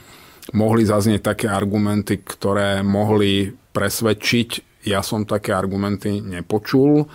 mohli 0.51 0.83
zaznieť 0.87 1.21
také 1.35 1.47
argumenty, 1.47 2.19
ktoré 2.19 2.83
mohli 2.83 3.51
presvedčiť. 3.51 4.83
Ja 4.87 5.05
som 5.05 5.29
také 5.29 5.53
argumenty 5.53 6.19
nepočul. 6.19 7.07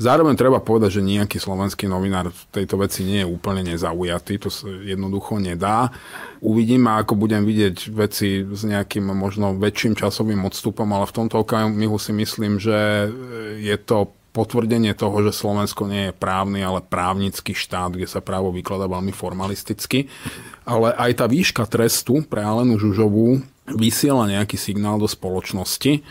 Zároveň 0.00 0.32
treba 0.32 0.64
povedať, 0.64 0.96
že 0.96 1.04
nejaký 1.04 1.36
slovenský 1.36 1.84
novinár 1.84 2.32
v 2.32 2.42
tejto 2.48 2.80
veci 2.80 3.04
nie 3.04 3.20
je 3.20 3.28
úplne 3.28 3.60
nezaujatý, 3.60 4.40
to 4.40 4.48
sa 4.48 4.64
jednoducho 4.64 5.36
nedá. 5.36 5.92
Uvidíme, 6.40 6.96
ako 6.96 7.20
budem 7.20 7.44
vidieť 7.44 7.92
veci 7.92 8.40
s 8.40 8.64
nejakým 8.64 9.12
možno 9.12 9.52
väčším 9.60 10.00
časovým 10.00 10.40
odstupom, 10.48 10.88
ale 10.96 11.04
v 11.04 11.16
tomto 11.20 11.44
okamihu 11.44 12.00
si 12.00 12.16
myslím, 12.16 12.56
že 12.56 13.12
je 13.60 13.76
to 13.76 14.08
potvrdenie 14.30 14.94
toho, 14.94 15.26
že 15.26 15.34
Slovensko 15.34 15.90
nie 15.90 16.10
je 16.10 16.16
právny, 16.16 16.62
ale 16.62 16.82
právnický 16.82 17.54
štát, 17.54 17.94
kde 17.94 18.06
sa 18.06 18.22
právo 18.22 18.54
vykladá 18.54 18.86
veľmi 18.86 19.10
formalisticky. 19.10 20.06
Ale 20.62 20.94
aj 20.94 21.18
tá 21.18 21.26
výška 21.26 21.66
trestu 21.66 22.22
pre 22.22 22.42
Alenu 22.46 22.78
Žužovú 22.78 23.42
vysiela 23.74 24.30
nejaký 24.30 24.54
signál 24.54 25.02
do 25.02 25.10
spoločnosti. 25.10 26.02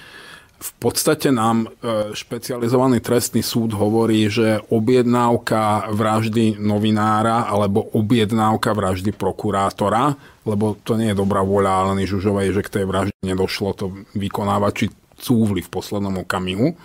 V 0.60 0.72
podstate 0.76 1.32
nám 1.32 1.72
e, 1.72 2.12
špecializovaný 2.12 3.00
trestný 3.00 3.40
súd 3.40 3.72
hovorí, 3.72 4.28
že 4.28 4.60
objednávka 4.68 5.88
vraždy 5.96 6.60
novinára 6.60 7.48
alebo 7.48 7.88
objednávka 7.96 8.76
vraždy 8.76 9.16
prokurátora, 9.16 10.20
lebo 10.44 10.76
to 10.84 11.00
nie 11.00 11.16
je 11.16 11.20
dobrá 11.20 11.40
voľa 11.48 11.88
Aleny 11.88 12.04
Žužovej, 12.04 12.60
že 12.60 12.66
k 12.68 12.74
tej 12.76 12.86
vražde 12.92 13.16
nedošlo 13.24 13.72
to 13.72 14.04
vykonávači 14.20 14.92
cúvli 15.16 15.64
v 15.64 15.72
poslednom 15.72 16.28
okamihu 16.28 16.76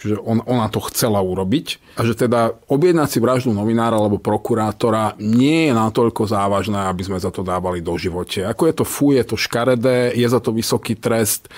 Čiže 0.00 0.16
on, 0.24 0.40
ona 0.48 0.72
to 0.72 0.80
chcela 0.88 1.20
urobiť. 1.20 1.96
A 2.00 2.08
že 2.08 2.16
teda 2.16 2.56
objednať 2.72 3.08
si 3.12 3.18
vraždu 3.20 3.52
novinára 3.52 4.00
alebo 4.00 4.16
prokurátora 4.16 5.20
nie 5.20 5.68
je 5.68 5.72
natoľko 5.76 6.24
závažné, 6.24 6.88
aby 6.88 7.04
sme 7.04 7.20
za 7.20 7.28
to 7.28 7.44
dávali 7.44 7.84
do 7.84 7.92
živote. 8.00 8.48
Ako 8.48 8.64
je 8.64 8.74
to 8.80 8.84
fú, 8.88 9.12
je 9.12 9.24
to 9.28 9.36
škaredé, 9.36 10.16
je 10.16 10.24
za 10.24 10.40
to 10.40 10.56
vysoký 10.56 10.96
trest, 10.96 11.52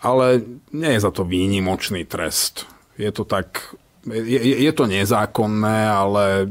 ale 0.00 0.40
nie 0.72 0.96
je 0.96 1.04
za 1.04 1.12
to 1.12 1.28
výnimočný 1.28 2.08
trest. 2.08 2.64
Je 2.96 3.12
to 3.12 3.28
tak, 3.28 3.76
je, 4.08 4.40
je 4.40 4.72
to 4.72 4.88
nezákonné, 4.88 5.78
ale 5.92 6.48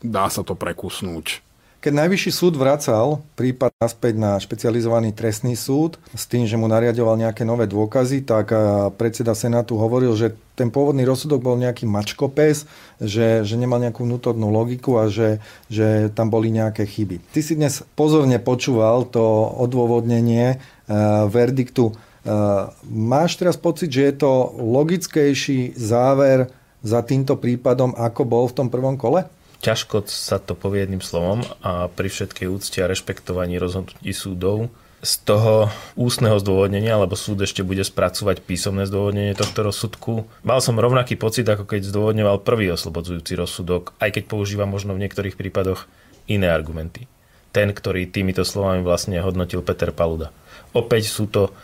dá 0.00 0.32
sa 0.32 0.40
to 0.40 0.56
prekusnúť. 0.56 1.45
Keď 1.86 1.94
Najvyšší 1.94 2.32
súd 2.34 2.58
vracal 2.58 3.22
prípad 3.38 3.70
naspäť 3.78 4.18
na 4.18 4.34
špecializovaný 4.42 5.14
trestný 5.14 5.54
súd 5.54 6.02
s 6.18 6.26
tým, 6.26 6.42
že 6.42 6.58
mu 6.58 6.66
nariadoval 6.66 7.14
nejaké 7.14 7.46
nové 7.46 7.70
dôkazy, 7.70 8.26
tak 8.26 8.50
predseda 8.98 9.38
Senátu 9.38 9.78
hovoril, 9.78 10.10
že 10.18 10.34
ten 10.58 10.66
pôvodný 10.66 11.06
rozsudok 11.06 11.38
bol 11.38 11.54
nejaký 11.54 11.86
mačkopes, 11.86 12.66
že, 12.98 13.46
že 13.46 13.54
nemal 13.54 13.78
nejakú 13.78 14.02
vnútornú 14.02 14.50
logiku 14.50 14.98
a 14.98 15.06
že, 15.06 15.38
že 15.70 16.10
tam 16.10 16.26
boli 16.26 16.50
nejaké 16.50 16.90
chyby. 16.90 17.22
Ty 17.30 17.40
si 17.46 17.54
dnes 17.54 17.86
pozorne 17.94 18.42
počúval 18.42 19.06
to 19.06 19.22
odôvodnenie 19.54 20.58
uh, 20.58 21.30
verdiktu. 21.30 21.94
Uh, 22.26 22.66
máš 22.82 23.38
teraz 23.38 23.54
pocit, 23.54 23.94
že 23.94 24.10
je 24.10 24.14
to 24.26 24.58
logickejší 24.58 25.78
záver 25.78 26.50
za 26.82 26.98
týmto 27.06 27.38
prípadom, 27.38 27.94
ako 27.94 28.22
bol 28.26 28.44
v 28.50 28.56
tom 28.58 28.66
prvom 28.74 28.98
kole? 28.98 29.22
Ťažko 29.64 30.08
sa 30.08 30.40
to 30.40 30.56
povie 30.56 30.84
jedným 30.84 31.04
slovom 31.04 31.44
a 31.62 31.88
pri 31.88 32.08
všetkej 32.10 32.46
úcte 32.48 32.78
a 32.80 32.90
rešpektovaní 32.90 33.56
rozhodnutí 33.56 34.12
súdov 34.12 34.68
z 35.04 35.12
toho 35.22 35.68
ústneho 35.94 36.40
zdôvodnenia, 36.40 36.98
lebo 36.98 37.14
súd 37.14 37.44
ešte 37.44 37.60
bude 37.60 37.84
spracovať 37.84 38.42
písomné 38.42 38.88
zdôvodnenie 38.88 39.36
tohto 39.36 39.62
rozsudku. 39.62 40.26
Mal 40.42 40.58
som 40.64 40.80
rovnaký 40.80 41.14
pocit, 41.20 41.46
ako 41.46 41.68
keď 41.68 41.86
zdôvodňoval 41.86 42.42
prvý 42.42 42.72
oslobodzujúci 42.72 43.36
rozsudok, 43.36 43.94
aj 44.02 44.18
keď 44.18 44.24
používa 44.26 44.64
možno 44.64 44.96
v 44.96 45.06
niektorých 45.06 45.38
prípadoch 45.38 45.86
iné 46.26 46.50
argumenty. 46.50 47.06
Ten, 47.54 47.70
ktorý 47.70 48.08
týmito 48.10 48.42
slovami 48.42 48.82
vlastne 48.82 49.20
hodnotil 49.22 49.62
Peter 49.62 49.92
Paluda. 49.94 50.34
Opäť 50.74 51.08
sú 51.08 51.30
to 51.30 51.54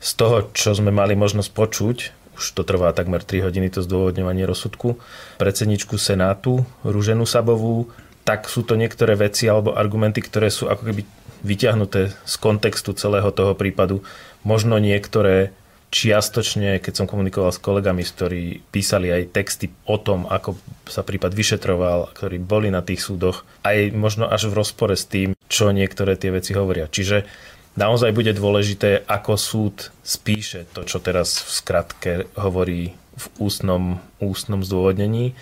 z 0.00 0.10
toho, 0.16 0.48
čo 0.54 0.72
sme 0.72 0.94
mali 0.94 1.18
možnosť 1.18 1.50
počuť 1.52 1.96
už 2.36 2.44
to 2.52 2.62
trvá 2.62 2.92
takmer 2.92 3.24
3 3.24 3.48
hodiny 3.48 3.72
to 3.72 3.80
zdôvodňovanie 3.80 4.44
rozsudku, 4.44 5.00
predsedničku 5.40 5.96
Senátu, 5.96 6.62
Ruženu 6.84 7.24
Sabovú, 7.24 7.88
tak 8.26 8.50
sú 8.50 8.66
to 8.66 8.74
niektoré 8.74 9.14
veci 9.16 9.46
alebo 9.46 9.72
argumenty, 9.72 10.20
ktoré 10.20 10.50
sú 10.52 10.66
ako 10.66 10.92
keby 10.92 11.02
vyťahnuté 11.46 12.10
z 12.12 12.34
kontextu 12.42 12.92
celého 12.92 13.30
toho 13.30 13.54
prípadu. 13.54 14.02
Možno 14.42 14.82
niektoré 14.82 15.54
čiastočne, 15.94 16.82
keď 16.82 16.92
som 16.92 17.06
komunikoval 17.06 17.54
s 17.54 17.62
kolegami, 17.62 18.02
ktorí 18.02 18.66
písali 18.74 19.14
aj 19.14 19.30
texty 19.30 19.70
o 19.86 19.96
tom, 19.96 20.26
ako 20.26 20.58
sa 20.90 21.06
prípad 21.06 21.30
vyšetroval, 21.30 22.10
ktorí 22.12 22.42
boli 22.42 22.68
na 22.74 22.82
tých 22.82 23.00
súdoch, 23.00 23.46
aj 23.62 23.94
možno 23.94 24.26
až 24.26 24.50
v 24.50 24.58
rozpore 24.58 24.98
s 24.98 25.06
tým, 25.06 25.38
čo 25.46 25.70
niektoré 25.70 26.18
tie 26.18 26.34
veci 26.34 26.52
hovoria. 26.58 26.90
Čiže 26.90 27.24
naozaj 27.76 28.10
bude 28.16 28.32
dôležité, 28.32 29.04
ako 29.06 29.32
súd 29.36 29.76
spíše 30.02 30.66
to, 30.72 30.82
čo 30.82 30.98
teraz 30.98 31.44
v 31.44 31.50
skratke 31.52 32.12
hovorí 32.34 32.96
v 33.16 33.26
ústnom, 33.40 34.00
ústnom 34.20 34.60
zdôvodnení. 34.60 35.32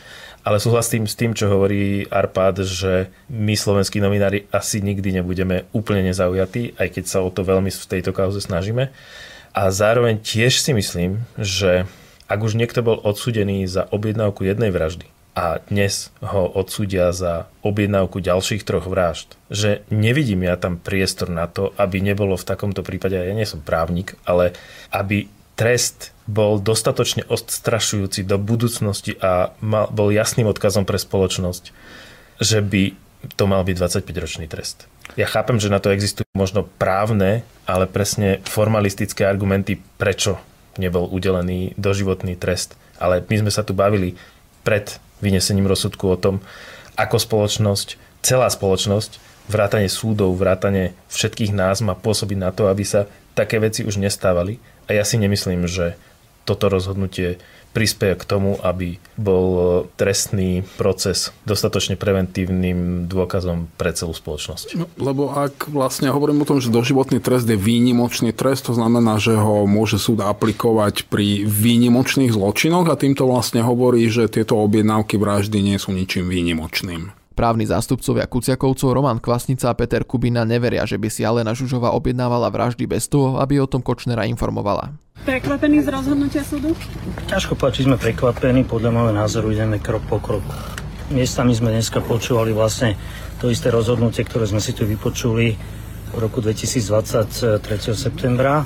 Ale 0.45 0.61
súhlasím 0.61 1.09
s 1.09 1.17
tým, 1.17 1.33
čo 1.33 1.49
hovorí 1.49 2.05
Arpad, 2.05 2.69
že 2.69 3.09
my 3.33 3.57
slovenskí 3.57 3.97
novinári 3.97 4.45
asi 4.53 4.85
nikdy 4.85 5.23
nebudeme 5.23 5.65
úplne 5.73 6.05
nezaujatí, 6.13 6.77
aj 6.77 6.89
keď 7.01 7.05
sa 7.09 7.25
o 7.25 7.33
to 7.33 7.41
veľmi 7.41 7.73
v 7.73 7.89
tejto 7.89 8.13
kauze 8.13 8.45
snažíme. 8.45 8.93
A 9.57 9.63
zároveň 9.73 10.21
tiež 10.21 10.61
si 10.61 10.77
myslím, 10.77 11.25
že 11.41 11.89
ak 12.29 12.39
už 12.45 12.61
niekto 12.61 12.85
bol 12.85 13.01
odsudený 13.01 13.65
za 13.65 13.89
objednávku 13.89 14.45
jednej 14.45 14.69
vraždy, 14.69 15.09
a 15.35 15.59
dnes 15.67 16.15
ho 16.23 16.47
odsúdia 16.47 17.11
za 17.11 17.51
objednávku 17.67 18.23
ďalších 18.23 18.63
troch 18.63 18.87
vražd. 18.87 19.35
Že 19.51 19.83
nevidím 19.91 20.47
ja 20.47 20.55
tam 20.55 20.79
priestor 20.79 21.27
na 21.27 21.51
to, 21.51 21.75
aby 21.75 21.99
nebolo 21.99 22.39
v 22.39 22.47
takomto 22.47 22.87
prípade, 22.87 23.19
ja 23.19 23.35
nie 23.35 23.47
som 23.47 23.59
právnik, 23.59 24.15
ale 24.23 24.55
aby 24.95 25.27
trest 25.59 26.15
bol 26.25 26.63
dostatočne 26.63 27.27
odstrašujúci 27.27 28.23
do 28.25 28.39
budúcnosti 28.39 29.19
a 29.19 29.55
mal, 29.59 29.91
bol 29.91 30.15
jasným 30.15 30.47
odkazom 30.51 30.87
pre 30.87 30.99
spoločnosť, 30.99 31.65
že 32.39 32.59
by 32.63 32.95
to 33.35 33.45
mal 33.51 33.67
byť 33.67 33.77
25-ročný 33.77 34.47
trest. 34.47 34.87
Ja 35.19 35.29
chápem, 35.29 35.61
že 35.61 35.71
na 35.71 35.83
to 35.83 35.93
existujú 35.93 36.27
možno 36.35 36.67
právne, 36.81 37.45
ale 37.69 37.85
presne 37.85 38.41
formalistické 38.47 39.27
argumenty, 39.29 39.79
prečo 40.01 40.41
nebol 40.81 41.07
udelený 41.07 41.77
doživotný 41.79 42.35
trest. 42.35 42.75
Ale 42.99 43.23
my 43.27 43.47
sme 43.47 43.53
sa 43.53 43.63
tu 43.63 43.77
bavili 43.77 44.17
pred 44.65 44.97
vynesením 45.25 45.65
rozsudku 45.65 46.05
o 46.13 46.21
tom, 46.21 46.45
ako 46.95 47.17
spoločnosť, 47.17 48.21
celá 48.21 48.47
spoločnosť, 48.53 49.19
vrátane 49.49 49.89
súdov, 49.89 50.37
vrátane 50.37 50.93
všetkých 51.09 51.53
nás 51.53 51.81
má 51.81 51.97
pôsobiť 51.97 52.39
na 52.39 52.51
to, 52.53 52.69
aby 52.69 52.85
sa 52.85 53.09
také 53.33 53.61
veci 53.61 53.85
už 53.85 54.01
nestávali. 54.01 54.61
A 54.85 54.97
ja 54.97 55.05
si 55.05 55.17
nemyslím, 55.17 55.65
že 55.65 55.97
toto 56.45 56.69
rozhodnutie 56.69 57.41
prispieje 57.75 58.23
k 58.23 58.25
tomu, 58.25 58.55
aby 58.63 59.03
bol 59.19 59.85
trestný 59.99 60.63
proces 60.79 61.35
dostatočne 61.43 61.99
preventívnym 61.99 63.11
dôkazom 63.11 63.67
pre 63.75 63.91
celú 63.91 64.15
spoločnosť. 64.15 64.79
No, 64.79 64.87
lebo 64.97 65.35
ak 65.35 65.67
vlastne 65.69 66.09
hovorím 66.15 66.47
o 66.47 66.49
tom, 66.49 66.63
že 66.63 66.71
doživotný 66.71 67.19
trest 67.19 67.51
je 67.51 67.59
výnimočný 67.59 68.31
trest, 68.31 68.71
to 68.71 68.79
znamená, 68.79 69.19
že 69.19 69.35
ho 69.35 69.67
môže 69.67 69.99
súd 69.99 70.23
aplikovať 70.23 71.11
pri 71.11 71.43
výnimočných 71.43 72.31
zločinoch 72.31 72.87
a 72.87 72.95
týmto 72.95 73.27
vlastne 73.27 73.67
hovorí, 73.67 74.07
že 74.07 74.31
tieto 74.31 74.55
objednávky 74.63 75.19
vraždy 75.19 75.59
nie 75.59 75.77
sú 75.77 75.91
ničím 75.91 76.31
výnimočným. 76.31 77.24
Právni 77.35 77.67
zástupcovia 77.67 78.31
Kuciakovcov 78.31 78.95
Roman 78.95 79.19
Kvasnica 79.19 79.67
a 79.67 79.75
Peter 79.75 80.07
Kubina 80.07 80.47
neveria, 80.47 80.87
že 80.87 81.03
by 81.03 81.11
si 81.11 81.27
Alena 81.27 81.51
Žužová 81.51 81.91
objednávala 81.91 82.47
vraždy 82.47 82.87
bez 82.87 83.11
toho, 83.11 83.43
aby 83.43 83.59
o 83.59 83.67
tom 83.67 83.83
Kočnera 83.83 84.23
informovala. 84.31 84.95
Prekvapení 85.27 85.83
z 85.83 85.91
rozhodnutia 85.91 86.47
súdu? 86.47 86.79
Ťažko 87.27 87.59
povedať, 87.59 87.83
či 87.83 87.87
sme 87.91 87.99
prekvapení, 87.99 88.63
podľa 88.63 88.91
môjho 88.95 89.13
názoru 89.19 89.51
ideme 89.51 89.83
krok 89.83 90.07
po 90.07 90.23
kroku. 90.23 90.55
Miestami 91.11 91.59
sme 91.59 91.75
dneska 91.75 91.99
počúvali 91.99 92.55
vlastne 92.55 92.95
to 93.43 93.51
isté 93.51 93.75
rozhodnutie, 93.75 94.23
ktoré 94.23 94.47
sme 94.47 94.63
si 94.63 94.71
tu 94.71 94.87
vypočuli 94.87 95.59
v 96.15 96.17
roku 96.23 96.39
2023. 96.39 97.67
septembra, 97.99 98.63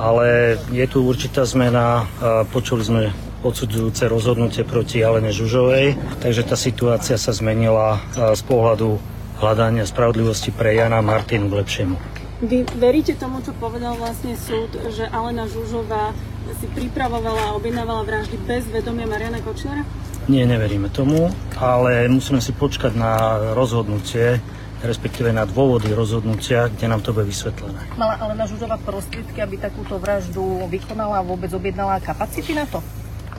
ale 0.00 0.56
je 0.72 0.86
tu 0.88 1.04
určitá 1.04 1.44
zmena. 1.44 2.08
Počuli 2.48 2.80
sme 2.80 3.02
odsudzujúce 3.44 4.08
rozhodnutie 4.08 4.64
proti 4.64 5.04
Alene 5.04 5.34
Žužovej, 5.34 5.98
takže 6.22 6.42
tá 6.46 6.56
situácia 6.56 7.20
sa 7.20 7.32
zmenila 7.34 8.00
z 8.14 8.42
pohľadu 8.46 8.96
hľadania 9.42 9.84
spravodlivosti 9.84 10.54
pre 10.54 10.76
Jana 10.76 11.04
Martinu 11.04 11.52
k 11.52 11.60
lepšiemu. 11.60 11.96
Vy 12.36 12.68
veríte 12.76 13.16
tomu, 13.16 13.40
čo 13.40 13.56
povedal 13.56 13.96
vlastne 13.96 14.36
súd, 14.36 14.76
že 14.92 15.08
Alena 15.08 15.48
Žužová 15.48 16.12
si 16.60 16.68
pripravovala 16.72 17.52
a 17.52 17.54
objednávala 17.56 18.04
vraždy 18.04 18.36
bez 18.44 18.68
vedomia 18.68 19.08
Mariana 19.08 19.40
Kočnera? 19.40 19.82
Nie, 20.28 20.44
neveríme 20.44 20.92
tomu, 20.92 21.32
ale 21.56 22.04
musíme 22.12 22.44
si 22.44 22.52
počkať 22.52 22.92
na 22.92 23.40
rozhodnutie, 23.56 24.42
respektíve 24.84 25.32
na 25.32 25.48
dôvody 25.48 25.90
rozhodnutia, 25.96 26.68
kde 26.68 26.86
nám 26.92 27.00
to 27.00 27.16
bude 27.16 27.24
vysvetlené. 27.30 27.80
Mala 27.96 28.20
Alena 28.20 28.44
Žužová 28.44 28.76
prostriedky, 28.84 29.40
aby 29.40 29.56
takúto 29.56 29.96
vraždu 29.96 30.68
vykonala 30.68 31.22
a 31.22 31.26
vôbec 31.26 31.48
objednala 31.56 32.04
kapacity 32.04 32.52
na 32.52 32.68
to? 32.68 32.84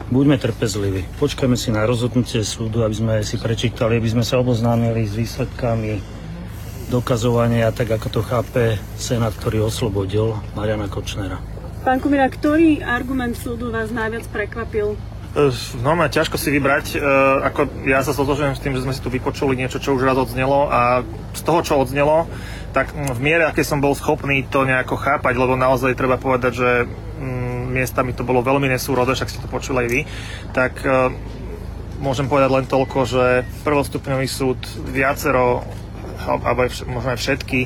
Buďme 0.08 0.39
trpezliví. 0.39 1.04
Počkajme 1.20 1.60
si 1.60 1.74
na 1.74 1.84
rozhodnutie 1.84 2.46
súdu, 2.46 2.86
aby 2.86 2.96
sme 2.96 3.13
si 3.27 3.36
prečítali, 3.36 4.00
aby 4.00 4.08
sme 4.08 4.24
sa 4.24 4.39
oboznámili 4.39 5.04
s 5.04 5.18
výsledkami 5.18 6.00
dokazovania, 6.88 7.75
tak 7.75 7.92
ako 7.92 8.08
to 8.08 8.22
chápe 8.24 8.80
Senát, 8.96 9.36
ktorý 9.36 9.68
oslobodil 9.68 10.39
Mariana 10.56 10.88
Kočnera. 10.88 11.44
Pán 11.84 12.00
Kumira, 12.00 12.32
ktorý 12.32 12.80
argument 12.80 13.36
súdu 13.36 13.68
vás 13.68 13.92
najviac 13.92 14.24
prekvapil? 14.32 14.96
No, 15.84 15.94
má 15.94 16.10
ťažko 16.10 16.39
si 16.39 16.50
vybrať. 16.50 16.98
Ako 17.46 17.86
ja 17.86 18.01
sa 18.01 18.16
stotožujem 18.16 18.58
s 18.58 18.63
tým, 18.63 18.74
že 18.74 18.88
sme 18.88 18.96
si 18.96 19.04
tu 19.04 19.12
vypočuli 19.12 19.54
niečo, 19.54 19.77
čo 19.77 19.94
už 19.94 20.01
raz 20.01 20.18
odznelo 20.18 20.66
a 20.72 21.06
z 21.36 21.42
toho, 21.46 21.60
čo 21.62 21.77
odznelo, 21.77 22.25
tak 22.74 22.89
v 22.96 23.20
miere, 23.22 23.46
aké 23.46 23.62
som 23.62 23.77
bol 23.77 23.94
schopný 23.94 24.48
to 24.50 24.66
nejako 24.66 24.98
chápať, 24.98 25.38
lebo 25.38 25.54
naozaj 25.54 25.94
treba 25.94 26.18
povedať, 26.18 26.51
že 26.58 26.70
miestami 27.67 28.15
to 28.15 28.24
bolo 28.24 28.41
veľmi 28.41 28.71
nesúrodé, 28.71 29.13
však 29.13 29.29
ste 29.29 29.43
to 29.43 29.51
počuli 29.51 29.83
aj 29.83 29.88
vy, 29.91 30.01
tak 30.55 30.74
e, 30.81 31.12
môžem 32.00 32.25
povedať 32.31 32.50
len 32.53 32.65
toľko, 32.65 33.00
že 33.03 33.25
prvostupňový 33.67 34.27
súd 34.27 34.59
viacero, 34.89 35.62
alebo 36.27 36.65
aj, 36.65 36.88
možno 36.88 37.13
aj 37.13 37.19
všetky 37.19 37.59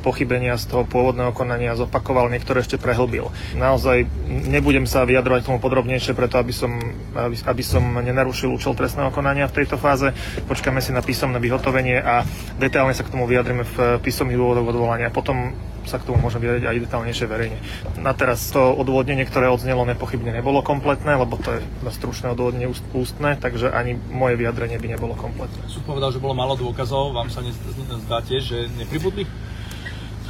pochybenia 0.00 0.54
z 0.56 0.70
toho 0.70 0.82
pôvodného 0.86 1.34
konania 1.34 1.74
zopakoval, 1.74 2.30
niektoré 2.30 2.62
ešte 2.62 2.80
prehlbil. 2.80 3.28
Naozaj 3.58 4.06
nebudem 4.48 4.86
sa 4.86 5.04
vyjadrovať 5.04 5.46
tomu 5.46 5.58
podrobnejšie, 5.58 6.14
preto 6.14 6.38
aby 6.38 6.54
som, 6.54 6.72
aby, 7.12 7.36
aby 7.36 7.62
som 7.62 7.82
nenarušil 7.82 8.54
účel 8.54 8.72
trestného 8.78 9.10
konania 9.10 9.50
v 9.50 9.62
tejto 9.62 9.76
fáze. 9.76 10.14
Počkáme 10.46 10.78
si 10.78 10.94
na 10.94 11.02
písomné 11.02 11.42
vyhotovenie 11.42 11.98
a 11.98 12.22
detailne 12.56 12.94
sa 12.94 13.04
k 13.04 13.12
tomu 13.12 13.26
vyjadrime 13.26 13.66
v 13.66 14.00
písomných 14.00 14.38
dôvodoch 14.38 14.70
odvolania. 14.70 15.12
Potom 15.12 15.52
sa 15.88 15.96
k 15.96 16.04
tomu 16.04 16.20
môžem 16.20 16.44
vyjadriť 16.44 16.68
aj 16.68 16.80
detailnejšie 16.84 17.26
verejne. 17.26 17.58
Na 17.96 18.12
teraz 18.12 18.44
to 18.52 18.60
odvodnenie, 18.76 19.24
ktoré 19.24 19.48
odznelo, 19.48 19.88
nepochybne 19.88 20.36
nebolo 20.36 20.60
kompletné, 20.60 21.16
lebo 21.16 21.40
to 21.40 21.56
je 21.56 21.60
stručné 21.88 22.36
odvodnenie 22.36 22.68
ústne, 22.92 23.40
takže 23.40 23.72
ani 23.72 23.96
moje 24.12 24.36
vyjadrenie 24.36 24.76
by 24.76 25.00
nebolo 25.00 25.16
kompletné. 25.16 25.64
Súd 25.64 25.88
povedal, 25.88 26.12
že 26.12 26.20
bolo 26.20 26.36
málo 26.36 26.60
dôkazov, 26.60 27.16
vám 27.16 27.32
sa 27.32 27.40
nezdá 27.40 28.20
tiež, 28.20 28.42
že 28.44 28.58
nepribudli? 28.76 29.24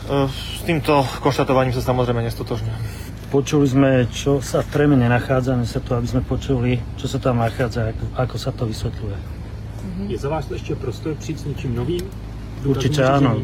S 0.09 0.65
týmto 0.65 1.05
konštatovaním 1.21 1.77
sa 1.77 1.85
samozrejme 1.85 2.25
nestotožňujem. 2.25 2.81
Počuli 3.29 3.67
sme, 3.69 3.91
čo 4.09 4.41
sa 4.41 4.65
v 4.65 4.73
Treme 4.73 4.97
nenachádza, 4.97 5.53
my 5.53 5.69
sa 5.69 5.85
tu, 5.85 5.93
aby 5.93 6.09
sme 6.09 6.25
počuli, 6.25 6.81
čo 6.97 7.05
sa 7.05 7.21
tam 7.21 7.45
nachádza, 7.45 7.93
ako, 7.93 8.05
ako 8.17 8.37
sa 8.41 8.51
to 8.57 8.65
vysvetľuje. 8.65 9.19
Je 10.09 10.17
za 10.17 10.33
vás 10.33 10.49
ešte 10.49 10.73
prostor 10.81 11.13
prísť 11.21 11.45
s 11.45 11.45
ničím 11.45 11.77
novým? 11.77 12.01
Určite 12.65 13.05
áno. 13.05 13.37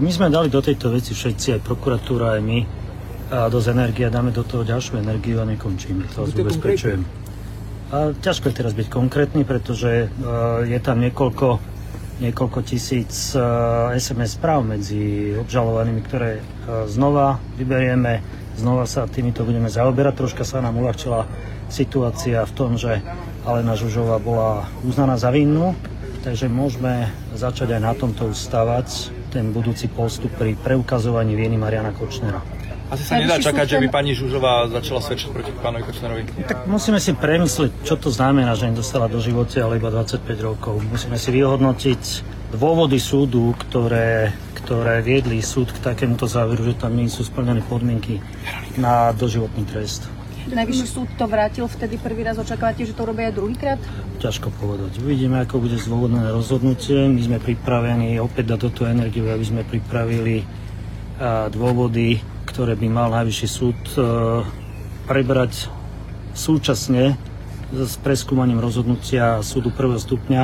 My 0.00 0.08
sme 0.08 0.32
dali 0.32 0.48
do 0.48 0.64
tejto 0.64 0.88
veci 0.96 1.12
všetci, 1.12 1.60
aj 1.60 1.60
prokuratúra, 1.60 2.40
aj 2.40 2.42
my, 2.42 2.58
a 3.28 3.52
dosť 3.52 3.68
energie 3.76 4.08
dáme 4.08 4.32
do 4.32 4.40
toho 4.48 4.64
ďalšiu 4.64 5.04
energiu 5.04 5.36
a 5.38 5.44
nekončíme. 5.44 6.08
To 6.16 6.24
vás 6.24 6.32
ubezpečujem. 6.32 7.04
A 7.92 8.16
ťažko 8.16 8.48
je 8.48 8.54
teraz 8.56 8.72
byť 8.72 8.88
konkrétny, 8.88 9.44
pretože 9.44 10.08
je 10.64 10.78
tam 10.80 11.04
niekoľko 11.04 11.60
niekoľko 12.18 12.66
tisíc 12.66 13.34
SMS 13.94 14.30
eh, 14.32 14.36
správ 14.38 14.66
medzi 14.66 15.34
obžalovanými, 15.38 16.00
ktoré 16.04 16.38
eh, 16.38 16.42
znova 16.90 17.38
vyberieme, 17.56 18.20
znova 18.58 18.84
sa 18.90 19.06
týmito 19.06 19.46
budeme 19.46 19.70
zaoberať. 19.70 20.14
Troška 20.18 20.42
sa 20.42 20.58
nám 20.58 20.78
uľahčila 20.78 21.24
situácia 21.70 22.42
v 22.42 22.52
tom, 22.52 22.74
že 22.74 22.98
Alena 23.46 23.78
Žužová 23.78 24.18
bola 24.18 24.66
uznaná 24.82 25.14
za 25.14 25.30
vinnú, 25.30 25.78
takže 26.26 26.50
môžeme 26.50 27.08
začať 27.38 27.78
aj 27.78 27.80
na 27.80 27.92
tomto 27.94 28.34
ustávať 28.34 29.14
ten 29.30 29.52
budúci 29.52 29.86
postup 29.86 30.32
pri 30.34 30.56
preukazovaní 30.58 31.36
viny 31.36 31.60
Mariana 31.60 31.94
Kočnera. 31.94 32.57
Asi 32.88 33.04
sa 33.04 33.20
nedá 33.20 33.36
čakať, 33.36 33.66
že 33.68 33.78
by 33.84 33.88
pani 33.92 34.16
Žužová 34.16 34.64
začala 34.72 35.04
svedčiť 35.04 35.28
proti 35.28 35.52
pánovi 35.52 35.84
Kočnerovi. 35.84 36.22
Tak 36.48 36.64
musíme 36.64 36.96
si 36.96 37.12
premyslieť, 37.12 37.84
čo 37.84 38.00
to 38.00 38.08
znamená, 38.08 38.56
že 38.56 38.72
nedostala 38.72 39.12
do 39.12 39.20
života 39.20 39.60
ale 39.60 39.76
iba 39.76 39.92
25 39.92 40.24
rokov. 40.40 40.80
Musíme 40.88 41.20
si 41.20 41.28
vyhodnotiť 41.28 42.02
dôvody 42.56 42.96
súdu, 42.96 43.52
ktoré, 43.68 44.32
ktoré 44.64 45.04
viedli 45.04 45.44
súd 45.44 45.68
k 45.68 45.84
takémuto 45.84 46.24
záveru, 46.24 46.64
že 46.64 46.80
tam 46.80 46.96
nie 46.96 47.12
sú 47.12 47.28
splnené 47.28 47.60
podmienky 47.60 48.24
na 48.80 49.12
doživotný 49.12 49.68
trest. 49.68 50.08
Najvyšší 50.48 50.86
súd 50.88 51.12
to 51.20 51.28
vrátil 51.28 51.68
vtedy 51.68 52.00
prvý 52.00 52.24
raz. 52.24 52.40
Očakávate, 52.40 52.88
že 52.88 52.96
to 52.96 53.04
robia 53.04 53.28
aj 53.28 53.36
druhýkrát? 53.36 53.76
Ťažko 54.16 54.48
povedať. 54.56 54.96
Uvidíme, 55.04 55.44
ako 55.44 55.60
bude 55.60 55.76
zdôvodnené 55.76 56.32
rozhodnutie. 56.32 57.04
My 57.04 57.20
sme 57.20 57.36
pripravení 57.36 58.16
opäť 58.16 58.56
dať 58.56 58.60
do 58.64 58.70
tú 58.72 58.82
energiu, 58.88 59.28
aby 59.28 59.44
sme 59.44 59.60
pripravili 59.60 60.48
dôvody 61.52 62.37
ktoré 62.58 62.74
by 62.74 62.90
mal 62.90 63.14
Najvyšší 63.14 63.46
súd 63.46 63.78
e, 63.94 64.02
prebrať 65.06 65.70
súčasne 66.34 67.14
s 67.70 67.94
preskúmaním 68.02 68.58
rozhodnutia 68.58 69.46
súdu 69.46 69.70
prvého 69.70 70.02
stupňa 70.02 70.42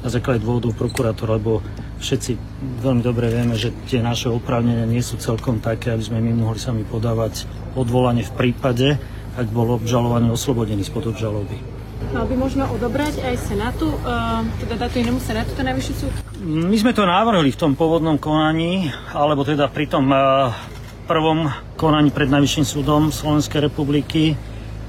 na 0.00 0.08
základe 0.08 0.40
dôvodov 0.40 0.72
prokurátora, 0.80 1.36
lebo 1.36 1.60
všetci 2.00 2.40
veľmi 2.80 3.04
dobre 3.04 3.28
vieme, 3.28 3.52
že 3.52 3.68
tie 3.84 4.00
naše 4.00 4.32
oprávnenia 4.32 4.88
nie 4.88 5.04
sú 5.04 5.20
celkom 5.20 5.60
také, 5.60 5.92
aby 5.92 6.00
sme 6.00 6.24
my 6.24 6.40
mohli 6.40 6.56
sami 6.56 6.88
podávať 6.88 7.44
odvolanie 7.76 8.24
v 8.24 8.32
prípade, 8.32 8.96
ak 9.36 9.52
bol 9.52 9.76
obžalovaný 9.76 10.32
oslobodený 10.32 10.88
spod 10.88 11.12
obžaloby. 11.12 11.60
Mal 12.16 12.32
by 12.32 12.36
možno 12.48 12.64
odobrať 12.72 13.20
aj 13.28 13.36
Senátu, 13.44 13.92
uh, 13.92 14.40
teda 14.56 14.88
dať 14.88 14.88
to 14.88 14.98
inému 15.04 15.20
Senátu, 15.20 15.52
ten 15.52 15.68
najvyšší 15.68 15.94
súd? 16.00 16.12
My 16.42 16.76
sme 16.80 16.96
to 16.96 17.04
navrhli 17.04 17.52
v 17.52 17.60
tom 17.60 17.76
pôvodnom 17.76 18.16
konaní, 18.16 18.88
alebo 19.12 19.44
teda 19.44 19.70
pri 19.70 19.86
tom 19.86 20.10
uh, 20.10 20.50
prvom 21.12 21.52
konaní 21.76 22.08
pred 22.08 22.32
Najvyšším 22.32 22.64
súdom 22.64 23.12
Slovenskej 23.12 23.68
republiky 23.68 24.32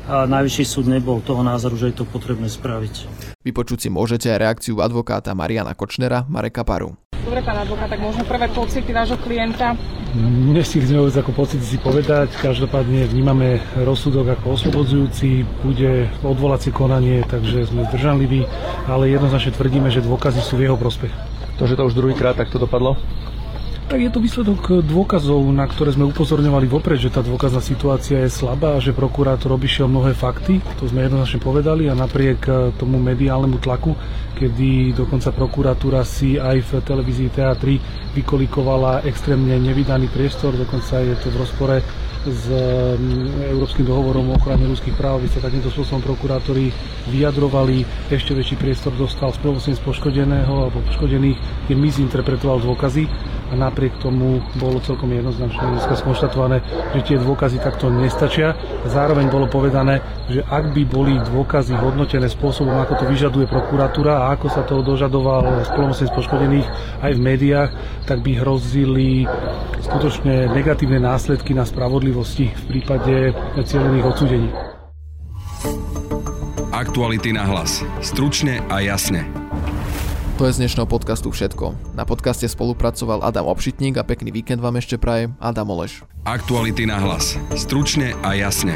a 0.08 0.24
Najvyšší 0.24 0.64
súd 0.64 0.88
nebol 0.88 1.20
toho 1.20 1.44
názoru, 1.44 1.76
že 1.76 1.92
je 1.92 2.00
to 2.00 2.08
potrebné 2.08 2.48
spraviť. 2.48 3.12
Vypočuť 3.44 3.78
si 3.84 3.90
môžete 3.92 4.32
aj 4.32 4.40
reakciu 4.40 4.80
advokáta 4.80 5.36
Mariana 5.36 5.76
Kočnera, 5.76 6.24
Mareka 6.32 6.64
Paru. 6.64 6.96
Dobre, 7.28 7.44
pán 7.44 7.60
advokát, 7.60 7.92
tak 7.92 8.00
možno 8.00 8.24
prvé 8.24 8.48
pocity 8.56 8.88
vášho 8.96 9.20
klienta? 9.20 9.76
Nestihneme 10.48 11.04
vôbec 11.04 11.20
ako 11.20 11.32
pocity 11.36 11.66
si 11.68 11.76
povedať, 11.76 12.32
každopádne 12.40 13.04
vnímame 13.12 13.60
rozsudok 13.84 14.40
ako 14.40 14.56
oslobodzujúci, 14.56 15.44
bude 15.60 16.08
odvolacie 16.24 16.72
konanie, 16.72 17.20
takže 17.28 17.68
sme 17.68 17.84
zdržanliví, 17.92 18.48
ale 18.88 19.12
jednoznačne 19.12 19.60
tvrdíme, 19.60 19.92
že 19.92 20.00
dôkazy 20.00 20.40
sú 20.40 20.56
v 20.56 20.72
jeho 20.72 20.80
prospech. 20.80 21.12
to, 21.60 21.68
že 21.68 21.76
to 21.76 21.84
už 21.84 22.00
druhýkrát 22.00 22.40
takto 22.40 22.64
dopadlo? 22.64 22.96
Tak 23.84 24.00
je 24.00 24.10
to 24.10 24.24
výsledok 24.24 24.82
dôkazov, 24.82 25.44
na 25.52 25.68
ktoré 25.68 25.92
sme 25.92 26.08
upozorňovali 26.08 26.66
vopred, 26.72 26.98
že 26.98 27.12
tá 27.12 27.20
dôkazná 27.20 27.60
situácia 27.60 28.24
je 28.24 28.32
slabá, 28.32 28.80
že 28.80 28.96
prokurátor 28.96 29.54
obišiel 29.54 29.92
mnohé 29.92 30.16
fakty, 30.16 30.64
to 30.80 30.88
sme 30.88 31.04
jednoznačne 31.04 31.44
povedali 31.44 31.92
a 31.92 31.94
napriek 31.94 32.40
e, 32.48 32.52
tomu 32.80 32.98
mediálnemu 32.98 33.60
tlaku, 33.60 33.94
kedy 34.34 34.98
dokonca 34.98 35.36
prokuratúra 35.36 36.02
si 36.08 36.40
aj 36.40 36.58
v 36.64 36.72
televízii 36.80 37.30
TA3 37.36 37.64
vykolikovala 38.18 39.04
extrémne 39.04 39.60
nevydaný 39.60 40.10
priestor, 40.10 40.56
dokonca 40.56 41.04
je 41.04 41.14
to 41.20 41.28
v 41.30 41.38
rozpore 41.38 41.78
s 42.24 42.48
mm, 42.48 43.52
Európskym 43.52 43.84
dohovorom 43.84 44.32
o 44.32 44.40
ochrane 44.40 44.64
ľudských 44.64 44.96
práv, 44.96 45.20
aby 45.20 45.28
sa 45.28 45.44
takýmto 45.44 45.68
spôsobom 45.68 46.00
prokurátori 46.00 46.72
vyjadrovali, 47.12 47.84
ešte 48.08 48.32
väčší 48.32 48.56
priestor 48.56 48.96
dostal 48.96 49.36
z 49.36 49.80
poškodeného 49.84 50.50
alebo 50.50 50.80
poškodených, 50.88 51.68
kde 51.68 51.76
mizinterpretoval 51.76 52.64
dôkazy 52.64 53.06
a 53.54 53.70
napriek 53.70 54.02
tomu 54.02 54.42
bolo 54.58 54.82
celkom 54.82 55.14
jednoznačne 55.14 55.78
dneska 55.78 55.94
skonštatované, 55.94 56.66
že 56.98 57.06
tie 57.06 57.18
dôkazy 57.22 57.62
takto 57.62 57.94
nestačia. 57.94 58.58
Zároveň 58.90 59.30
bolo 59.30 59.46
povedané, 59.46 60.02
že 60.26 60.42
ak 60.42 60.74
by 60.74 60.82
boli 60.90 61.22
dôkazy 61.22 61.78
hodnotené 61.78 62.26
spôsobom, 62.26 62.74
ako 62.82 63.06
to 63.06 63.06
vyžaduje 63.06 63.46
prokuratúra 63.46 64.26
a 64.26 64.34
ako 64.34 64.48
sa 64.50 64.66
to 64.66 64.82
dožadoval 64.82 65.62
spolomocnec 65.70 66.10
poškodených 66.10 66.68
aj 67.06 67.12
v 67.14 67.22
médiách, 67.22 67.72
tak 68.10 68.26
by 68.26 68.42
hrozili 68.42 69.30
skutočne 69.86 70.50
negatívne 70.50 70.98
následky 70.98 71.54
na 71.54 71.70
spravodlivosti 71.70 72.50
v 72.50 72.64
prípade 72.66 73.38
cieľených 73.62 74.06
odsúdení. 74.10 74.50
Aktuality 76.74 77.38
na 77.38 77.46
hlas. 77.46 77.86
Stručne 78.02 78.66
a 78.66 78.82
jasne. 78.82 79.43
To 80.44 80.52
je 80.52 80.60
z 80.60 80.68
dnešného 80.68 80.92
podcastu 80.92 81.32
všetko. 81.32 81.96
Na 81.96 82.04
podcaste 82.04 82.44
spolupracoval 82.52 83.24
Adam 83.24 83.48
Obšitník 83.48 83.96
a 83.96 84.04
pekný 84.04 84.36
víkend 84.36 84.60
vám 84.60 84.76
ešte 84.76 85.00
praje 85.00 85.32
Adam 85.40 85.72
Oleš. 85.72 86.04
Aktuality 86.28 86.84
na 86.84 87.00
hlas. 87.00 87.40
Stručne 87.56 88.12
a 88.20 88.36
jasne. 88.36 88.76